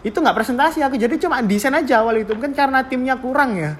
Itu 0.00 0.18
nggak 0.18 0.36
presentasi 0.36 0.80
aku 0.80 0.96
jadi 0.96 1.14
cuma 1.20 1.44
desain 1.44 1.72
aja 1.72 2.00
awal 2.00 2.24
itu 2.24 2.32
mungkin 2.32 2.56
karena 2.56 2.80
timnya 2.84 3.20
kurang 3.20 3.56
ya. 3.56 3.76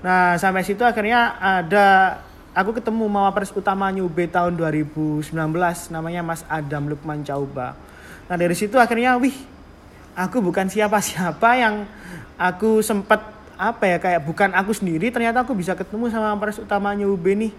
Nah 0.00 0.40
sampai 0.40 0.64
situ 0.64 0.80
akhirnya 0.80 1.36
ada 1.36 2.18
aku 2.56 2.80
ketemu 2.80 3.04
mawapres 3.04 3.52
utama 3.52 3.92
UB 3.92 4.16
tahun 4.32 4.56
2019 4.56 5.28
namanya 5.92 6.22
Mas 6.24 6.42
Adam 6.48 6.88
Lukman 6.88 7.20
Cauba. 7.20 7.76
Nah 8.26 8.36
dari 8.40 8.56
situ 8.56 8.80
akhirnya 8.80 9.20
wih 9.20 9.36
aku 10.16 10.40
bukan 10.40 10.72
siapa-siapa 10.72 11.48
yang 11.60 11.84
aku 12.40 12.80
sempat 12.80 13.20
apa 13.56 13.84
ya 13.88 13.96
kayak 14.00 14.20
bukan 14.24 14.52
aku 14.52 14.72
sendiri 14.72 15.08
ternyata 15.08 15.44
aku 15.44 15.56
bisa 15.56 15.72
ketemu 15.72 16.12
sama 16.12 16.36
pres 16.36 16.60
utamanya 16.60 17.08
UB 17.08 17.24
nih 17.36 17.52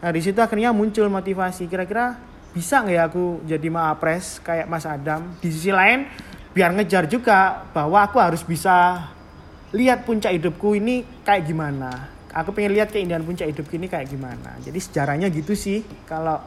Nah 0.00 0.10
di 0.12 0.20
situ 0.20 0.38
akhirnya 0.40 0.72
muncul 0.76 1.08
motivasi 1.08 1.68
kira-kira 1.68 2.16
bisa 2.56 2.80
nggak 2.80 2.96
ya 2.96 3.02
aku 3.08 3.44
jadi 3.44 3.68
maapres 3.68 4.40
kayak 4.40 4.66
Mas 4.68 4.88
Adam. 4.88 5.36
Di 5.40 5.48
sisi 5.52 5.68
lain 5.68 6.08
biar 6.56 6.72
ngejar 6.72 7.04
juga 7.04 7.68
bahwa 7.76 8.00
aku 8.00 8.16
harus 8.16 8.40
bisa 8.40 9.08
lihat 9.76 10.08
puncak 10.08 10.32
hidupku 10.32 10.72
ini 10.72 11.04
kayak 11.20 11.44
gimana. 11.44 12.16
Aku 12.32 12.52
pengen 12.52 12.76
lihat 12.76 12.92
keindahan 12.92 13.24
puncak 13.24 13.48
hidup 13.48 13.68
ini 13.72 13.88
kayak 13.88 14.08
gimana. 14.08 14.56
Jadi 14.60 14.76
sejarahnya 14.76 15.28
gitu 15.32 15.52
sih. 15.52 15.84
Kalau 16.04 16.40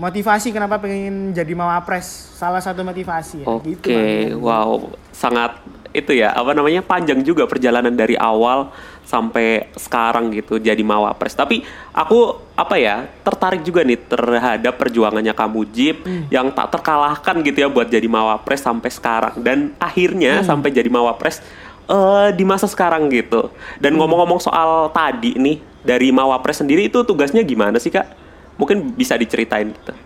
motivasi 0.00 0.48
kenapa 0.48 0.80
pengen 0.80 1.36
jadi 1.36 1.52
mawapres 1.52 2.08
salah 2.40 2.64
satu 2.64 2.80
motivasi 2.80 3.44
ya. 3.44 3.46
Oke, 3.46 3.76
okay. 3.76 4.32
gitu, 4.32 4.40
wow, 4.40 4.88
sangat 5.12 5.60
itu 5.90 6.14
ya 6.14 6.30
apa 6.30 6.54
namanya 6.54 6.86
panjang 6.86 7.20
juga 7.26 7.50
perjalanan 7.50 7.90
dari 7.90 8.14
awal 8.14 8.70
sampai 9.04 9.68
sekarang 9.74 10.30
gitu 10.32 10.56
jadi 10.56 10.80
mawapres. 10.80 11.36
Tapi 11.36 11.66
aku 11.92 12.40
apa 12.56 12.78
ya 12.80 13.10
tertarik 13.26 13.60
juga 13.60 13.84
nih 13.84 13.98
terhadap 14.08 14.78
perjuangannya 14.80 15.34
kamu 15.36 15.60
Jeep 15.74 16.06
hmm. 16.06 16.32
yang 16.32 16.48
tak 16.54 16.72
terkalahkan 16.72 17.42
gitu 17.44 17.58
ya 17.60 17.68
buat 17.68 17.90
jadi 17.90 18.06
mawapres 18.06 18.62
sampai 18.64 18.88
sekarang 18.88 19.34
dan 19.42 19.74
akhirnya 19.82 20.40
hmm. 20.40 20.46
sampai 20.46 20.70
jadi 20.70 20.88
mawapres 20.88 21.42
uh, 21.90 22.30
di 22.30 22.46
masa 22.46 22.70
sekarang 22.70 23.10
gitu. 23.10 23.50
Dan 23.82 23.98
hmm. 23.98 24.00
ngomong-ngomong 24.00 24.40
hmm. 24.40 24.46
soal 24.48 24.70
tadi 24.94 25.34
nih 25.36 25.58
dari 25.82 26.08
mawapres 26.14 26.62
sendiri 26.62 26.86
itu 26.86 27.02
tugasnya 27.02 27.42
gimana 27.42 27.82
sih 27.82 27.90
kak? 27.90 28.29
Mungkin 28.60 28.92
bisa 28.92 29.16
diceritain 29.16 29.72
gitu. 29.72 29.96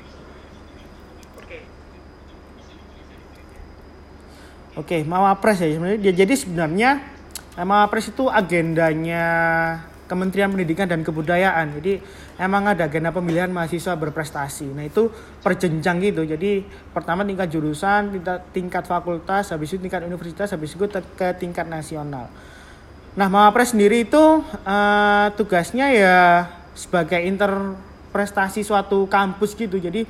Oke, 4.75 5.06
Mawapres 5.06 5.62
ya 5.62 5.70
sebenarnya 5.70 6.00
dia 6.02 6.14
jadi 6.26 6.34
sebenarnya 6.34 6.90
eh, 7.54 7.66
Mawapres 7.66 8.11
itu 8.11 8.26
agendanya 8.26 9.26
Kementerian 10.04 10.50
Pendidikan 10.50 10.90
dan 10.90 11.00
Kebudayaan. 11.00 11.78
Jadi 11.78 12.02
emang 12.37 12.66
ada 12.68 12.90
agenda 12.90 13.14
pemilihan 13.14 13.49
mahasiswa 13.49 13.96
berprestasi. 13.96 14.68
Nah 14.75 14.84
itu 14.84 15.08
perjenjang 15.40 16.02
gitu. 16.02 16.26
Jadi 16.26 16.66
pertama 16.92 17.23
tingkat 17.23 17.49
jurusan, 17.54 18.18
tingkat, 18.18 18.38
tingkat 18.52 18.84
fakultas, 18.84 19.54
habis 19.54 19.73
itu 19.73 19.80
tingkat 19.80 20.04
universitas, 20.04 20.50
habis 20.52 20.75
itu 20.75 20.84
ke 20.90 21.28
tingkat 21.38 21.64
nasional. 21.70 22.28
Nah 23.14 23.30
Mawapres 23.30 23.73
sendiri 23.73 24.04
itu 24.04 24.42
uh, 24.44 25.26
tugasnya 25.38 25.87
ya 25.94 26.18
sebagai 26.75 27.23
interprestasi 28.14 28.62
suatu 28.62 29.11
kampus 29.11 29.59
gitu. 29.59 29.75
Jadi 29.75 30.06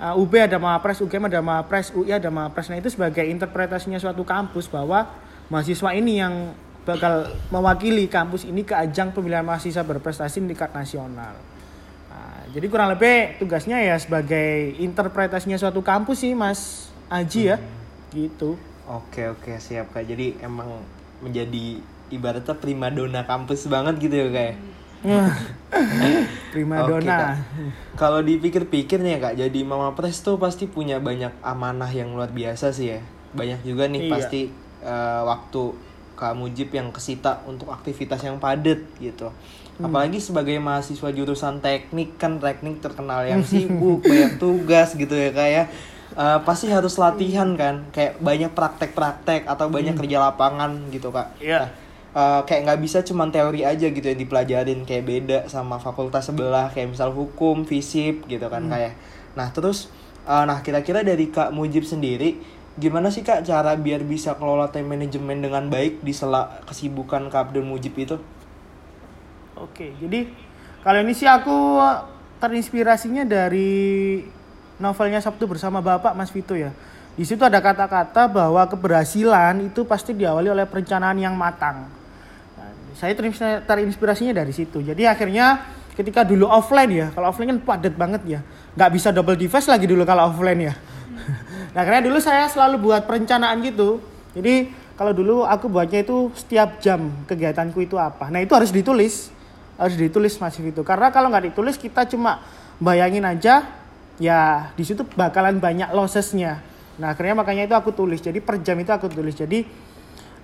uh, 0.00 0.16
UB 0.16 0.32
ada 0.40 0.56
Mapres, 0.56 1.04
UGM 1.04 1.28
ada 1.28 1.44
Mapres, 1.44 1.92
UI 1.92 2.08
ada 2.08 2.32
Mapres. 2.32 2.72
Nah 2.72 2.80
itu 2.80 2.88
sebagai 2.88 3.20
interpretasinya 3.20 4.00
suatu 4.00 4.24
kampus 4.24 4.64
bahwa 4.64 5.04
mahasiswa 5.52 5.92
ini 5.92 6.24
yang 6.24 6.56
bakal 6.88 7.28
mewakili 7.52 8.08
kampus 8.08 8.48
ini 8.48 8.64
ke 8.64 8.72
ajang 8.72 9.12
pemilihan 9.12 9.44
mahasiswa 9.44 9.84
berprestasi 9.84 10.40
di 10.40 10.56
tingkat 10.56 10.72
nasional. 10.72 11.36
Nah, 12.08 12.48
jadi 12.48 12.64
kurang 12.72 12.96
lebih 12.96 13.36
tugasnya 13.36 13.76
ya 13.76 14.00
sebagai 14.00 14.72
interpretasinya 14.80 15.60
suatu 15.60 15.84
kampus 15.84 16.24
sih 16.24 16.32
Mas 16.32 16.88
Aji 17.12 17.52
ya, 17.52 17.60
hmm. 17.60 17.68
gitu. 18.16 18.56
Oke 18.88 19.28
oke 19.28 19.60
siap 19.60 19.92
kak. 19.92 20.08
Jadi 20.08 20.40
emang 20.40 20.80
menjadi 21.20 21.76
ibaratnya 22.08 22.56
prima 22.56 22.88
dona 22.88 23.28
kampus 23.28 23.68
banget 23.68 24.00
gitu 24.00 24.16
ya 24.16 24.32
kayak. 24.32 24.77
Prima 26.52 26.82
dona. 26.82 27.38
Kalau 27.94 28.20
dipikir-pikir 28.22 28.98
nih 29.02 29.18
ya 29.18 29.30
kak, 29.30 29.34
jadi 29.38 29.60
mama 29.62 29.92
pres 29.94 30.22
tuh 30.24 30.40
pasti 30.40 30.66
punya 30.66 30.98
banyak 30.98 31.30
amanah 31.44 31.90
yang 31.90 32.14
luar 32.14 32.30
biasa 32.32 32.74
sih 32.74 32.98
ya. 32.98 33.00
Banyak 33.34 33.62
juga 33.62 33.86
nih 33.86 34.08
iya. 34.08 34.10
pasti 34.10 34.40
uh, 34.82 35.22
waktu 35.28 35.62
Kak 36.18 36.34
Mujib 36.34 36.74
yang 36.74 36.90
kesita 36.90 37.46
untuk 37.46 37.70
aktivitas 37.70 38.26
yang 38.26 38.42
padat 38.42 38.82
gitu. 38.98 39.30
Hmm. 39.78 39.86
Apalagi 39.86 40.18
sebagai 40.18 40.58
mahasiswa 40.58 41.14
jurusan 41.14 41.62
teknik 41.62 42.18
kan 42.18 42.42
teknik 42.42 42.82
terkenal 42.82 43.22
yang 43.22 43.46
sibuk, 43.48 44.02
banyak 44.02 44.42
tugas 44.42 44.98
gitu 44.98 45.14
ya 45.14 45.30
kayak. 45.30 45.70
Ya. 45.70 45.96
Uh, 46.18 46.42
pasti 46.42 46.66
harus 46.66 46.98
latihan 46.98 47.54
kan, 47.54 47.86
kayak 47.94 48.18
banyak 48.18 48.50
praktek-praktek 48.50 49.46
atau 49.46 49.70
banyak 49.70 49.94
hmm. 49.94 50.02
kerja 50.02 50.18
lapangan 50.18 50.90
gitu 50.90 51.14
kak. 51.14 51.38
Iya. 51.38 51.70
Nah, 51.70 51.70
uh, 52.14 52.44
kayak 52.44 52.68
nggak 52.68 52.80
bisa 52.80 52.98
cuma 53.04 53.28
teori 53.28 53.64
aja 53.64 53.88
gitu 53.88 54.06
yang 54.06 54.20
dipelajarin 54.20 54.84
kayak 54.84 55.04
beda 55.04 55.38
sama 55.50 55.76
fakultas 55.82 56.28
sebelah 56.28 56.72
kayak 56.72 56.94
misal 56.94 57.12
hukum, 57.12 57.64
fisip 57.64 58.24
gitu 58.30 58.46
kan 58.48 58.68
hmm. 58.68 58.72
kayak. 58.72 58.92
Nah 59.36 59.48
terus, 59.52 59.92
uh, 60.24 60.44
nah 60.44 60.60
kira-kira 60.64 61.04
dari 61.04 61.28
Kak 61.28 61.52
Mujib 61.52 61.84
sendiri 61.84 62.58
gimana 62.78 63.10
sih 63.10 63.26
Kak 63.26 63.42
cara 63.42 63.74
biar 63.74 64.06
bisa 64.06 64.38
kelola 64.38 64.70
time 64.70 64.94
manajemen 64.94 65.42
dengan 65.42 65.66
baik 65.66 66.06
di 66.06 66.14
sela 66.14 66.62
kesibukan 66.70 67.26
Kak 67.26 67.50
Abdul 67.50 67.66
Mujib 67.66 67.98
itu? 67.98 68.16
Oke, 69.58 69.90
jadi 69.98 70.30
kalau 70.86 71.02
ini 71.02 71.10
sih 71.10 71.26
aku 71.26 71.82
terinspirasinya 72.38 73.26
dari 73.26 74.22
novelnya 74.78 75.18
Sabtu 75.18 75.50
bersama 75.50 75.82
Bapak 75.82 76.14
Mas 76.14 76.30
Vito 76.30 76.54
ya. 76.54 76.70
Di 77.18 77.26
situ 77.26 77.42
ada 77.42 77.58
kata-kata 77.58 78.30
bahwa 78.30 78.62
keberhasilan 78.70 79.74
itu 79.74 79.82
pasti 79.82 80.14
diawali 80.14 80.54
oleh 80.54 80.70
perencanaan 80.70 81.18
yang 81.18 81.34
matang 81.34 81.90
saya 82.98 83.14
terinspirasinya 83.62 84.34
dari 84.34 84.50
situ 84.50 84.82
jadi 84.82 85.14
akhirnya 85.14 85.62
ketika 85.94 86.26
dulu 86.26 86.50
offline 86.50 86.90
ya 86.90 87.06
kalau 87.14 87.30
offline 87.30 87.54
kan 87.54 87.60
padat 87.62 87.94
banget 87.94 88.22
ya 88.26 88.40
nggak 88.74 88.90
bisa 88.90 89.14
double 89.14 89.38
device 89.38 89.70
lagi 89.70 89.86
dulu 89.86 90.02
kalau 90.02 90.34
offline 90.34 90.66
ya 90.66 90.74
nah 91.78 91.86
karena 91.86 92.10
dulu 92.10 92.18
saya 92.18 92.50
selalu 92.50 92.90
buat 92.90 93.06
perencanaan 93.06 93.62
gitu 93.62 94.02
jadi 94.34 94.66
kalau 94.98 95.14
dulu 95.14 95.46
aku 95.46 95.70
buatnya 95.70 96.02
itu 96.02 96.34
setiap 96.34 96.82
jam 96.82 97.14
kegiatanku 97.30 97.78
itu 97.86 97.94
apa. 97.94 98.34
Nah 98.34 98.42
itu 98.42 98.50
harus 98.50 98.74
ditulis, 98.74 99.30
harus 99.78 99.94
ditulis 99.94 100.34
masih 100.42 100.74
itu. 100.74 100.82
Karena 100.82 101.14
kalau 101.14 101.30
nggak 101.30 101.54
ditulis 101.54 101.78
kita 101.78 102.02
cuma 102.10 102.42
bayangin 102.82 103.22
aja, 103.22 103.62
ya 104.18 104.74
di 104.74 104.82
situ 104.82 105.06
bakalan 105.14 105.62
banyak 105.62 105.94
lossesnya. 105.94 106.58
Nah 106.98 107.14
akhirnya 107.14 107.34
makanya 107.38 107.70
itu 107.70 107.74
aku 107.78 107.94
tulis. 107.94 108.18
Jadi 108.18 108.42
per 108.42 108.58
jam 108.60 108.76
itu 108.78 108.90
aku 108.90 109.06
tulis. 109.08 109.34
Jadi 109.34 109.64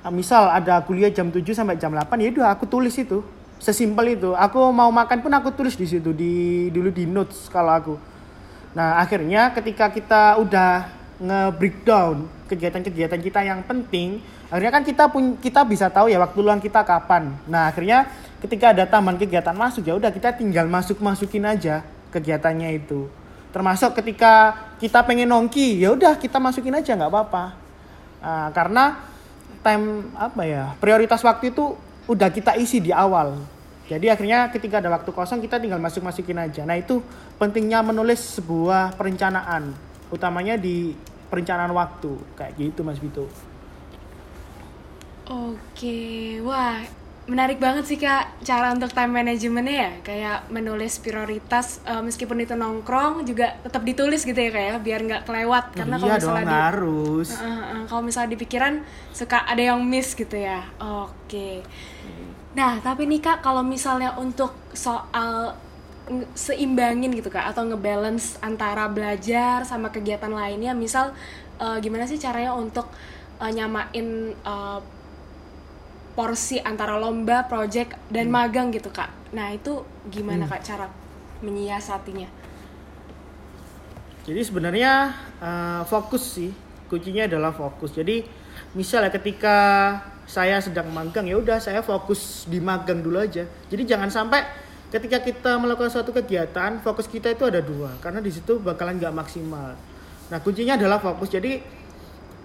ah, 0.07 0.11
misal 0.15 0.49
ada 0.51 0.81
kuliah 0.87 1.11
jam 1.11 1.29
7 1.29 1.43
sampai 1.51 1.77
jam 1.77 1.91
8 1.91 2.15
ya 2.23 2.31
udah 2.31 2.55
aku 2.55 2.65
tulis 2.71 2.95
itu. 2.95 3.21
Sesimpel 3.59 4.19
itu. 4.19 4.33
Aku 4.35 4.71
mau 4.71 4.91
makan 4.91 5.23
pun 5.23 5.33
aku 5.35 5.55
tulis 5.55 5.75
di 5.75 5.87
situ 5.87 6.15
di 6.15 6.69
dulu 6.71 6.91
di 6.95 7.05
notes 7.07 7.51
kalau 7.51 7.73
aku. 7.75 7.95
Nah, 8.75 8.99
akhirnya 8.99 9.55
ketika 9.55 9.87
kita 9.95 10.43
udah 10.43 10.91
nge-breakdown 11.23 12.27
kegiatan-kegiatan 12.51 13.21
kita 13.23 13.41
yang 13.47 13.63
penting, 13.63 14.19
akhirnya 14.51 14.73
kan 14.75 14.83
kita 14.83 15.05
pun 15.07 15.39
kita 15.39 15.63
bisa 15.63 15.87
tahu 15.87 16.11
ya 16.11 16.19
waktu 16.19 16.39
luang 16.43 16.59
kita 16.59 16.83
kapan. 16.83 17.39
Nah, 17.47 17.71
akhirnya 17.71 18.11
ketika 18.43 18.75
ada 18.75 18.85
taman 18.85 19.15
kegiatan 19.15 19.55
masuk 19.55 19.87
ya 19.87 19.95
udah 19.95 20.11
kita 20.11 20.35
tinggal 20.35 20.67
masuk-masukin 20.67 21.47
aja 21.47 21.87
kegiatannya 22.11 22.83
itu. 22.83 23.07
Termasuk 23.55 23.95
ketika 24.03 24.59
kita 24.83 25.07
pengen 25.07 25.31
nongki, 25.31 25.79
ya 25.79 25.95
udah 25.95 26.19
kita 26.19 26.43
masukin 26.43 26.75
aja 26.75 26.99
nggak 26.99 27.07
apa-apa. 27.07 27.45
Nah, 28.19 28.49
karena 28.51 28.99
time 29.63 30.11
apa 30.19 30.43
ya 30.43 30.75
prioritas 30.83 31.23
waktu 31.23 31.55
itu 31.55 31.79
udah 32.11 32.35
kita 32.35 32.59
isi 32.59 32.83
di 32.83 32.91
awal. 32.91 33.39
Jadi 33.87 34.11
akhirnya 34.11 34.51
ketika 34.51 34.81
ada 34.81 34.91
waktu 34.91 35.13
kosong 35.13 35.39
kita 35.39 35.63
tinggal 35.63 35.79
masuk-masukin 35.79 36.41
aja. 36.41 36.67
Nah 36.67 36.75
itu 36.75 36.99
pentingnya 37.37 37.85
menulis 37.85 38.41
sebuah 38.41 38.97
perencanaan, 38.97 39.77
utamanya 40.11 40.57
di 40.59 40.97
perencanaan 41.29 41.71
waktu 41.71 42.17
kayak 42.35 42.53
gitu 42.59 42.81
Mas 42.81 42.97
Vito. 42.97 43.29
Oke, 45.29 46.41
wah 46.45 46.81
menarik 47.25 47.57
banget 47.57 47.85
sih 47.89 47.97
kak 47.97 48.45
cara 48.45 48.73
untuk 48.77 48.93
time 48.93 49.25
managementnya 49.25 49.77
ya. 49.77 49.91
Kayak 50.05 50.39
menulis 50.53 51.01
prioritas 51.01 51.81
eh, 51.89 52.03
meskipun 52.05 52.45
itu 52.45 52.55
nongkrong 52.55 53.25
juga 53.25 53.57
tetap 53.65 53.83
ditulis 53.83 54.23
gitu 54.23 54.37
ya 54.37 54.51
kayak 54.53 54.85
biar 54.85 55.01
nggak 55.05 55.23
kelewat. 55.25 55.73
Karena 55.73 55.97
kalau 55.97 56.15
iya 56.15 56.21
dong 56.21 56.35
misalnya 56.35 56.47
di, 56.47 56.57
harus. 56.57 57.29
Uh, 57.35 57.45
uh, 57.45 57.63
uh, 57.63 57.83
kalau 57.89 58.03
misalnya 58.05 58.31
di 58.35 58.39
pikiran 58.41 58.75
suka 59.11 59.39
ada 59.49 59.63
yang 59.63 59.81
miss 59.81 60.13
gitu 60.13 60.37
ya. 60.37 60.65
Oke. 60.81 61.65
Nah 62.55 62.79
tapi 62.85 63.09
nih 63.09 63.21
kak 63.25 63.41
kalau 63.41 63.65
misalnya 63.65 64.15
untuk 64.21 64.53
soal 64.77 65.57
seimbangin 66.37 67.17
gitu 67.17 67.33
kak 67.33 67.49
atau 67.57 67.65
ngebalance 67.65 68.37
antara 68.45 68.85
belajar 68.93 69.65
sama 69.65 69.89
kegiatan 69.89 70.29
lainnya 70.29 70.77
misal 70.77 71.17
eh, 71.57 71.79
gimana 71.81 72.05
sih 72.05 72.21
caranya 72.21 72.53
untuk 72.53 72.93
eh, 73.41 73.51
nyamain 73.53 74.37
eh, 74.37 74.79
porsi 76.15 76.63
antara 76.63 76.97
lomba, 76.97 77.45
project 77.51 77.99
dan 78.09 78.31
magang 78.31 78.71
gitu 78.71 78.89
kak. 78.95 79.11
Nah 79.35 79.51
itu 79.51 79.83
gimana 80.09 80.47
kak 80.47 80.63
cara 80.63 80.87
menyiasatinya? 81.43 82.31
Jadi 84.25 84.41
sebenarnya 84.41 85.13
eh, 85.43 85.83
fokus 85.85 86.39
sih 86.39 86.51
kuncinya 86.89 87.27
adalah 87.27 87.51
fokus. 87.53 87.93
Jadi 87.93 88.25
misalnya 88.79 89.11
ketika 89.11 89.59
saya 90.25 90.57
sedang 90.63 90.89
magang 90.89 91.29
ya 91.29 91.37
udah 91.37 91.61
saya 91.61 91.85
fokus 91.85 92.49
di 92.49 92.63
magang 92.63 93.05
dulu 93.05 93.21
aja. 93.21 93.45
Jadi 93.69 93.83
jangan 93.85 94.09
sampai 94.09 94.47
ketika 94.89 95.21
kita 95.21 95.59
melakukan 95.59 95.91
suatu 95.91 96.15
kegiatan 96.15 96.79
fokus 96.81 97.11
kita 97.11 97.35
itu 97.35 97.43
ada 97.43 97.59
dua 97.59 97.99
karena 97.99 98.23
di 98.23 98.31
situ 98.31 98.63
bakalan 98.63 98.97
nggak 98.97 99.13
maksimal. 99.13 99.77
Nah 100.33 100.39
kuncinya 100.41 100.81
adalah 100.81 101.03
fokus. 101.03 101.29
Jadi 101.29 101.61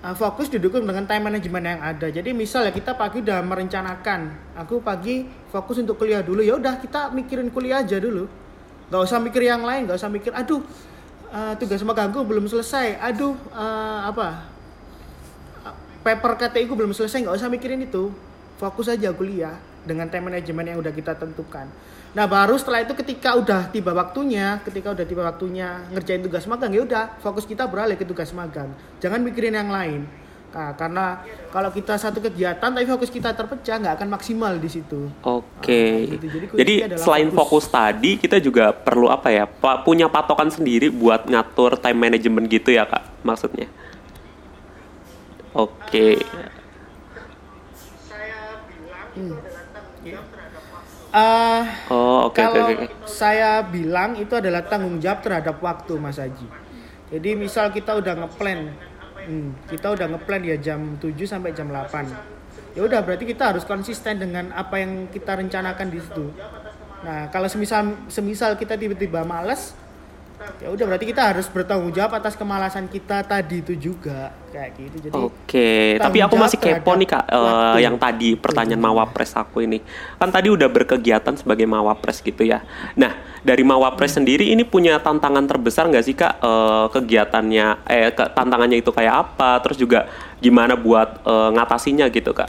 uh, 0.03 0.15
fokus 0.15 0.47
didukung 0.47 0.87
dengan 0.87 1.03
time 1.05 1.31
management 1.31 1.65
yang 1.65 1.81
ada. 1.81 2.07
Jadi 2.07 2.31
misal 2.31 2.67
ya 2.67 2.71
kita 2.71 2.95
pagi 2.95 3.23
udah 3.23 3.43
merencanakan, 3.43 4.53
aku 4.55 4.79
pagi 4.79 5.27
fokus 5.51 5.79
untuk 5.79 5.99
kuliah 5.99 6.23
dulu. 6.23 6.43
Ya 6.43 6.55
udah 6.55 6.79
kita 6.79 7.11
mikirin 7.11 7.51
kuliah 7.51 7.83
aja 7.83 7.99
dulu. 7.99 8.27
Gak 8.89 9.01
usah 9.05 9.21
mikir 9.21 9.45
yang 9.45 9.61
lain, 9.61 9.85
gak 9.85 10.01
usah 10.01 10.09
mikir 10.09 10.33
aduh 10.33 10.65
uh, 11.29 11.53
tugas 11.57 11.81
magangku 11.85 12.23
belum 12.25 12.49
selesai. 12.49 12.97
Aduh 12.99 13.37
uh, 13.53 14.09
apa? 14.09 14.49
Paper 15.99 16.39
KTI 16.39 16.63
ku 16.65 16.79
belum 16.79 16.95
selesai, 16.95 17.27
nggak 17.27 17.35
usah 17.35 17.51
mikirin 17.51 17.83
itu. 17.83 18.07
Fokus 18.55 18.87
aja 18.87 19.11
kuliah 19.11 19.59
dengan 19.83 20.07
time 20.07 20.31
management 20.31 20.67
yang 20.71 20.79
udah 20.79 20.95
kita 20.95 21.11
tentukan. 21.19 21.67
Nah 22.09 22.25
baru 22.25 22.57
setelah 22.57 22.81
itu 22.81 22.97
ketika 22.97 23.37
udah 23.37 23.69
tiba 23.69 23.93
waktunya, 23.93 24.57
ketika 24.65 24.93
udah 24.97 25.05
tiba 25.05 25.21
waktunya 25.21 25.85
ngerjain 25.93 26.25
tugas 26.25 26.49
magang 26.49 26.73
ya 26.73 26.81
udah 26.81 27.05
fokus 27.21 27.45
kita 27.45 27.69
beralih 27.69 27.95
ke 27.97 28.05
tugas 28.05 28.33
magang. 28.33 28.73
Jangan 28.97 29.21
mikirin 29.21 29.53
yang 29.53 29.69
lain. 29.69 30.09
Nah, 30.49 30.73
karena 30.73 31.21
kalau 31.53 31.69
kita 31.69 31.93
satu 31.93 32.25
kegiatan 32.25 32.73
tapi 32.73 32.85
fokus 32.89 33.13
kita 33.13 33.37
terpecah 33.37 33.77
nggak 33.77 33.95
akan 34.01 34.09
maksimal 34.09 34.57
di 34.57 34.65
situ. 34.65 35.05
Oke. 35.21 36.09
Ah, 36.09 36.17
gitu. 36.17 36.25
Jadi 36.57 36.73
Jadi, 36.89 36.97
selain 36.97 37.29
fokus. 37.29 37.69
fokus. 37.69 37.77
tadi, 37.77 38.17
kita 38.17 38.41
juga 38.41 38.73
perlu 38.73 39.13
apa 39.13 39.29
ya? 39.29 39.45
punya 39.85 40.09
patokan 40.09 40.49
sendiri 40.49 40.89
buat 40.89 41.29
ngatur 41.29 41.77
time 41.77 42.09
management 42.09 42.49
gitu 42.49 42.73
ya 42.73 42.89
kak? 42.89 43.05
Maksudnya? 43.21 43.69
Oke. 45.53 46.17
Ah, 51.09 51.65
Oh 51.89 52.29
oke 52.29 52.37
oke 52.37 52.37
kalau 52.37 52.69
oke. 52.69 52.85
saya 53.09 53.65
bilang 53.65 54.13
itu 54.13 54.29
adalah 54.37 54.61
tanggung 54.61 55.01
jawab 55.01 55.25
terhadap 55.25 55.57
waktu 55.57 55.97
Mas 55.97 56.21
Haji. 56.21 56.45
Jadi 57.09 57.29
misal 57.33 57.73
kita 57.73 57.97
udah 57.97 58.13
ngeplan, 58.13 58.69
hmm, 59.25 59.73
kita 59.73 59.89
udah 59.97 60.05
ngeplan 60.05 60.41
ya 60.45 60.57
jam 60.61 61.01
7 61.01 61.25
sampai 61.25 61.57
jam 61.57 61.65
8. 61.73 62.05
Ya 62.77 62.85
udah 62.85 63.01
berarti 63.01 63.25
kita 63.25 63.49
harus 63.49 63.65
konsisten 63.65 64.21
dengan 64.21 64.53
apa 64.53 64.77
yang 64.77 65.09
kita 65.09 65.33
rencanakan 65.41 65.89
di 65.89 65.97
situ. 65.97 66.29
Nah, 67.01 67.33
kalau 67.33 67.49
semisal 67.49 67.97
semisal 68.05 68.53
kita 68.53 68.77
tiba-tiba 68.77 69.25
males, 69.25 69.73
ya 70.39 70.71
udah 70.71 70.85
berarti 70.87 71.03
kita 71.03 71.35
harus 71.35 71.47
bertanggung 71.47 71.91
jawab 71.91 72.15
atas 72.15 72.35
kemalasan 72.35 72.87
kita 72.87 73.23
tadi 73.23 73.59
itu 73.59 73.75
juga 73.75 74.31
kayak 74.49 74.69
gitu. 74.75 74.95
Jadi 75.07 75.13
Oke, 75.15 75.71
tapi 75.95 76.19
aku 76.19 76.35
masih 76.35 76.55
kepo 76.55 76.95
nih 76.95 77.07
kak, 77.07 77.25
eh, 77.27 77.35
waktu. 77.35 77.79
yang 77.83 77.95
tadi 77.95 78.29
pertanyaan 78.35 78.79
mawapres 78.79 79.35
aku 79.35 79.63
ini, 79.63 79.83
kan 80.15 80.31
tadi 80.31 80.47
udah 80.47 80.67
berkegiatan 80.67 81.35
sebagai 81.35 81.63
mawapres 81.63 82.19
gitu 82.19 82.43
ya. 82.43 82.63
Nah, 82.95 83.13
dari 83.39 83.63
mawapres 83.63 84.15
Hmm. 84.15 84.23
sendiri 84.23 84.47
ini 84.47 84.63
punya 84.63 84.99
tantangan 84.99 85.43
terbesar 85.43 85.87
nggak 85.87 86.03
sih 86.03 86.15
kak 86.15 86.39
eh, 86.39 86.85
kegiatannya, 86.89 87.67
eh 87.85 88.11
ke- 88.11 88.31
tantangannya 88.31 88.79
itu 88.79 88.91
kayak 88.91 89.15
apa? 89.35 89.59
Terus 89.59 89.75
juga 89.75 90.07
gimana 90.39 90.75
buat 90.75 91.19
eh, 91.19 91.49
ngatasinya 91.51 92.07
gitu 92.07 92.31
kak? 92.31 92.47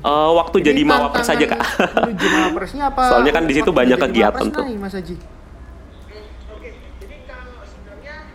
Eh, 0.00 0.30
waktu 0.32 0.56
Ini 0.60 0.66
jadi 0.72 0.82
mawapres 0.82 1.26
saja 1.28 1.44
kak. 1.44 1.60
tantangan 1.60 2.08
menuju 2.08 2.26
mawapresnya 2.32 2.84
apa? 2.88 3.02
Soalnya 3.12 3.32
kan 3.36 3.44
di 3.44 3.54
situ 3.54 3.70
banyak 3.70 3.96
jadi 3.96 4.04
kegiatan 4.08 4.44
tuh. 4.48 4.62
nih, 4.64 4.76
Mas 4.80 4.94
Haji. 4.96 5.16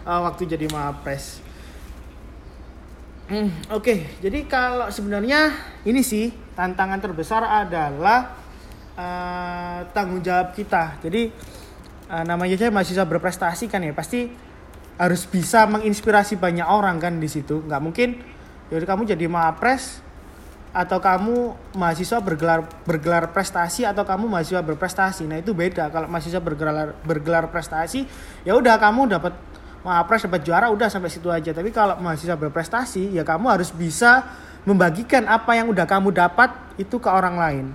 Ah, 0.05 0.21
waktu 0.21 0.45
jadi 0.45 0.69
mawapres. 0.69 1.41
Hmm, 3.25 3.49
Oke, 3.73 4.05
jadi 4.21 4.45
kalau 4.45 4.93
sebenarnya 4.93 5.49
ini 5.81 6.05
sih 6.05 6.29
tantangan 6.53 7.01
terbesar 7.01 7.41
adalah 7.41 8.37
eh, 8.93 9.79
tanggung 9.89 10.21
jawab 10.21 10.53
kita. 10.53 11.01
Jadi 11.01 11.33
eh, 12.05 12.23
namanya 12.29 12.53
saya 12.53 12.69
mahasiswa 12.69 13.01
berprestasi 13.01 13.65
kan 13.65 13.81
ya, 13.81 13.97
pasti 13.97 14.29
harus 15.01 15.25
bisa 15.25 15.65
menginspirasi 15.65 16.37
banyak 16.37 16.69
orang 16.69 17.01
kan 17.01 17.17
di 17.17 17.25
situ. 17.25 17.65
Nggak 17.65 17.81
mungkin, 17.81 18.09
jadi 18.69 18.85
kamu 18.85 19.09
jadi 19.09 19.25
mawapres 19.25 20.04
atau 20.75 20.99
kamu 20.99 21.55
mahasiswa 21.79 22.19
bergelar 22.19 22.67
bergelar 22.83 23.31
prestasi 23.31 23.87
atau 23.87 24.03
kamu 24.03 24.27
mahasiswa 24.27 24.59
berprestasi. 24.59 25.23
Nah 25.23 25.39
itu 25.39 25.55
beda. 25.55 25.87
Kalau 25.87 26.11
mahasiswa 26.11 26.43
bergelar 26.43 26.91
bergelar 27.07 27.47
prestasi 27.47 28.03
ya 28.43 28.59
udah 28.59 28.75
kamu 28.75 29.07
dapat 29.15 29.31
mapres 29.87 30.27
dapat 30.27 30.43
juara 30.43 30.67
udah 30.67 30.91
sampai 30.91 31.07
situ 31.07 31.31
aja. 31.31 31.55
Tapi 31.55 31.71
kalau 31.71 31.95
mahasiswa 32.03 32.35
berprestasi 32.35 33.15
ya 33.15 33.23
kamu 33.23 33.55
harus 33.55 33.71
bisa 33.71 34.27
membagikan 34.67 35.23
apa 35.31 35.55
yang 35.55 35.71
udah 35.71 35.87
kamu 35.87 36.11
dapat 36.11 36.51
itu 36.75 36.99
ke 36.99 37.07
orang 37.07 37.39
lain. 37.39 37.65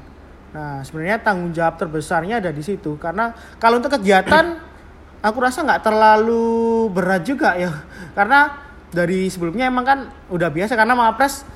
Nah 0.53 0.85
sebenarnya 0.85 1.25
tanggung 1.25 1.57
jawab 1.57 1.81
terbesarnya 1.81 2.45
ada 2.45 2.53
di 2.53 2.61
situ. 2.61 3.01
Karena 3.01 3.33
kalau 3.57 3.81
untuk 3.81 3.97
kegiatan 3.97 4.61
aku 5.27 5.39
rasa 5.41 5.65
nggak 5.65 5.89
terlalu 5.89 6.85
berat 6.93 7.25
juga 7.25 7.57
ya. 7.57 7.73
Karena 8.13 8.69
dari 8.93 9.33
sebelumnya 9.33 9.73
emang 9.73 9.89
kan 9.89 9.99
udah 10.29 10.53
biasa 10.53 10.77
karena 10.77 10.93
mapres 10.93 11.49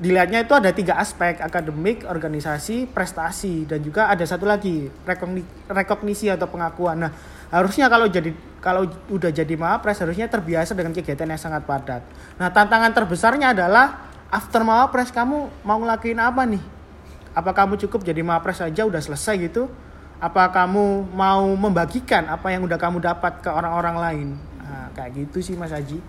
dilihatnya 0.00 0.48
itu 0.48 0.56
ada 0.56 0.72
tiga 0.72 0.96
aspek 0.96 1.44
akademik, 1.44 2.08
organisasi, 2.08 2.88
prestasi 2.88 3.68
dan 3.68 3.84
juga 3.84 4.08
ada 4.08 4.24
satu 4.24 4.48
lagi 4.48 4.88
rekogni- 5.04 5.44
rekognisi 5.68 6.32
atau 6.32 6.48
pengakuan. 6.48 7.04
Nah 7.04 7.12
harusnya 7.52 7.92
kalau 7.92 8.08
jadi 8.08 8.32
kalau 8.64 8.88
udah 9.12 9.28
jadi 9.28 9.54
mawapres 9.60 10.00
harusnya 10.00 10.24
terbiasa 10.24 10.72
dengan 10.72 10.96
kegiatan 10.96 11.28
yang 11.28 11.36
sangat 11.36 11.68
padat. 11.68 12.00
Nah 12.40 12.48
tantangan 12.48 12.96
terbesarnya 12.96 13.52
adalah 13.52 14.08
after 14.32 14.64
mawapres 14.64 15.12
kamu 15.12 15.52
mau 15.68 15.76
ngelakuin 15.76 16.16
apa 16.16 16.48
nih? 16.48 16.64
Apa 17.36 17.52
kamu 17.52 17.76
cukup 17.84 18.00
jadi 18.00 18.24
mawapres 18.24 18.64
saja 18.64 18.88
udah 18.88 19.04
selesai 19.04 19.36
gitu? 19.36 19.68
Apa 20.16 20.48
kamu 20.48 21.12
mau 21.12 21.44
membagikan 21.60 22.24
apa 22.24 22.48
yang 22.48 22.64
udah 22.64 22.80
kamu 22.80 23.04
dapat 23.04 23.44
ke 23.44 23.52
orang-orang 23.52 23.96
lain? 24.00 24.28
Nah, 24.64 24.88
kayak 24.96 25.28
gitu 25.28 25.44
sih 25.44 25.54
Mas 25.60 25.76
Aji 25.76 26.00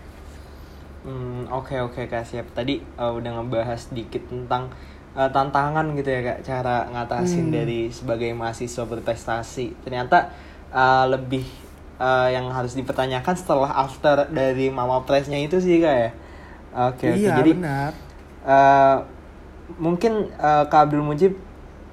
Hmm, 1.02 1.50
oke 1.50 1.74
oke 1.82 2.06
kak 2.06 2.22
siap. 2.22 2.54
Tadi 2.54 2.78
uh, 2.98 3.12
udah 3.18 3.42
ngebahas 3.42 3.90
dikit 3.90 4.22
tentang 4.30 4.70
uh, 5.18 5.30
tantangan 5.34 5.98
gitu 5.98 6.10
ya 6.14 6.22
kak, 6.22 6.40
cara 6.46 6.86
ngatasin 6.94 7.50
Hmm. 7.50 7.56
dari 7.58 7.90
sebagai 7.90 8.30
mahasiswa 8.38 8.86
berprestasi. 8.86 9.74
Ternyata 9.82 10.30
uh, 10.70 11.10
lebih 11.10 11.44
uh, 11.98 12.30
yang 12.30 12.46
harus 12.54 12.78
dipertanyakan 12.78 13.34
setelah 13.34 13.72
after 13.74 14.30
dari 14.30 14.70
mama 14.70 15.02
presnya 15.02 15.42
itu 15.42 15.58
sih 15.58 15.82
kak 15.82 15.96
ya. 15.96 16.10
Oke 16.72 17.10
oke. 17.12 17.20
iya 17.20 17.36
Jadi 17.36 17.52
benar 17.58 17.92
uh, 18.46 18.98
mungkin 19.76 20.30
uh, 20.38 20.66
kak 20.70 20.88
Abdul 20.90 21.04
Mujib 21.04 21.34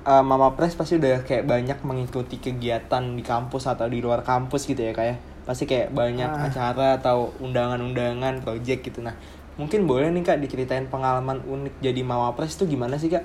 uh, 0.05 0.23
mama 0.25 0.53
pres 0.55 0.77
pasti 0.77 1.01
udah 1.01 1.25
kayak 1.25 1.49
banyak 1.49 1.79
mengikuti 1.83 2.37
kegiatan 2.39 3.03
di 3.17 3.23
kampus 3.25 3.67
atau 3.67 3.89
di 3.89 3.99
luar 4.05 4.21
kampus 4.23 4.69
gitu 4.69 4.81
ya 4.85 4.93
kak 4.93 5.07
ya. 5.07 5.17
Pasti 5.49 5.65
kayak 5.65 5.97
banyak 5.97 6.29
Ah. 6.29 6.53
acara 6.53 7.01
atau 7.01 7.33
undangan-undangan, 7.41 8.45
project 8.45 8.85
gitu. 8.85 9.01
Nah, 9.01 9.17
mungkin 9.57 9.89
boleh 9.89 10.13
nih 10.13 10.21
kak 10.21 10.45
diceritain 10.45 10.85
pengalaman 10.93 11.41
unik 11.41 11.81
jadi 11.81 12.05
mama 12.05 12.37
pres 12.37 12.53
itu 12.61 12.69
gimana 12.69 13.01
sih 13.01 13.09
kak? 13.09 13.25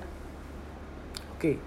Oke. 1.35 1.59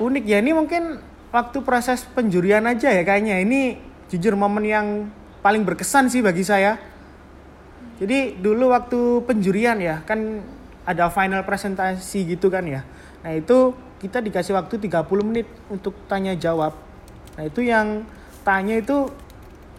Unik 0.00 0.24
ya 0.24 0.40
ini 0.40 0.56
mungkin 0.56 0.98
waktu 1.30 1.60
proses 1.60 2.08
penjurian 2.16 2.64
aja 2.64 2.88
ya 2.88 3.04
kayaknya. 3.04 3.44
Ini 3.44 3.76
jujur 4.08 4.34
momen 4.40 4.64
yang 4.64 4.86
paling 5.44 5.68
berkesan 5.68 6.08
sih 6.08 6.24
bagi 6.24 6.42
saya. 6.42 6.80
Jadi 8.00 8.40
dulu 8.40 8.72
waktu 8.72 9.22
penjurian 9.28 9.78
ya 9.78 10.00
kan 10.02 10.42
ada 10.82 11.12
final 11.12 11.44
presentasi 11.44 12.24
gitu 12.26 12.48
kan 12.48 12.64
ya. 12.64 12.82
Nah 13.22 13.36
itu 13.36 13.76
kita 14.00 14.18
dikasih 14.18 14.56
waktu 14.56 14.80
30 14.80 15.22
menit 15.22 15.46
untuk 15.70 15.92
tanya 16.10 16.34
jawab. 16.34 16.74
Nah 17.38 17.44
itu 17.46 17.62
yang 17.62 18.02
tanya 18.42 18.80
itu 18.82 19.08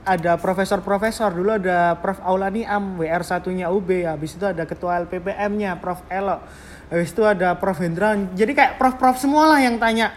ada 0.06 0.38
profesor-profesor. 0.38 1.34
Dulu 1.34 1.58
ada 1.58 1.98
Prof. 1.98 2.22
Aulani 2.22 2.64
Am 2.64 3.02
WR 3.02 3.26
satunya 3.26 3.74
UB 3.74 4.06
habis 4.06 4.38
itu 4.38 4.46
ada 4.46 4.64
ketua 4.64 5.02
LPPM-nya 5.04 5.82
Prof. 5.82 6.06
Elo 6.08 6.40
habis 6.88 7.10
itu 7.12 7.26
ada 7.26 7.58
Prof. 7.58 7.82
Hendran 7.82 8.32
jadi 8.38 8.54
kayak 8.54 8.74
prof-prof 8.78 9.18
semua 9.18 9.50
lah 9.50 9.60
yang 9.60 9.82
tanya. 9.82 10.14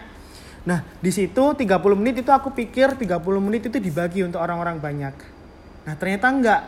Nah 0.68 0.85
di 1.01 1.09
situ 1.09 1.57
30 1.57 1.64
menit 1.96 2.20
itu 2.20 2.29
aku 2.29 2.53
pikir 2.53 3.01
30 3.01 3.18
menit 3.40 3.72
itu 3.72 3.81
dibagi 3.81 4.20
untuk 4.20 4.38
orang-orang 4.44 4.77
banyak. 4.77 5.16
Nah 5.88 5.94
ternyata 5.96 6.29
enggak. 6.29 6.62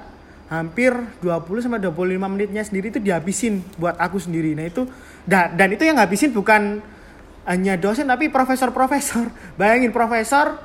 Hampir 0.50 0.90
20 1.22 1.62
sampai 1.62 1.78
25 1.78 2.26
menitnya 2.26 2.66
sendiri 2.66 2.90
itu 2.90 2.98
dihabisin 2.98 3.62
buat 3.78 3.94
aku 3.94 4.18
sendiri. 4.18 4.58
Nah 4.58 4.66
itu 4.66 4.82
da- 5.22 5.46
dan 5.46 5.70
itu 5.70 5.86
yang 5.86 5.94
ngabisin 5.94 6.34
bukan 6.34 6.82
hanya 7.46 7.78
dosen 7.78 8.10
tapi 8.10 8.32
profesor-profesor. 8.32 9.30
Bayangin 9.60 9.94
profesor 9.94 10.58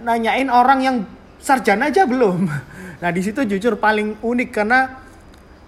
nanyain 0.00 0.48
orang 0.48 0.78
yang 0.80 0.96
sarjana 1.42 1.90
aja 1.90 2.04
belum. 2.04 2.46
Nah, 2.98 3.14
di 3.14 3.22
situ 3.22 3.46
jujur 3.46 3.78
paling 3.78 4.18
unik 4.18 4.50
karena 4.50 4.98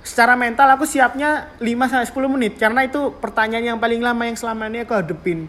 secara 0.02 0.34
mental 0.34 0.66
aku 0.74 0.82
siapnya 0.82 1.46
5 1.62 1.62
sampai 1.62 2.10
10 2.10 2.34
menit 2.34 2.58
karena 2.58 2.82
itu 2.82 3.14
pertanyaan 3.22 3.70
yang 3.70 3.78
paling 3.78 4.02
lama 4.02 4.26
yang 4.26 4.34
selama 4.34 4.66
ini 4.66 4.82
aku 4.82 4.98
hadepin. 4.98 5.46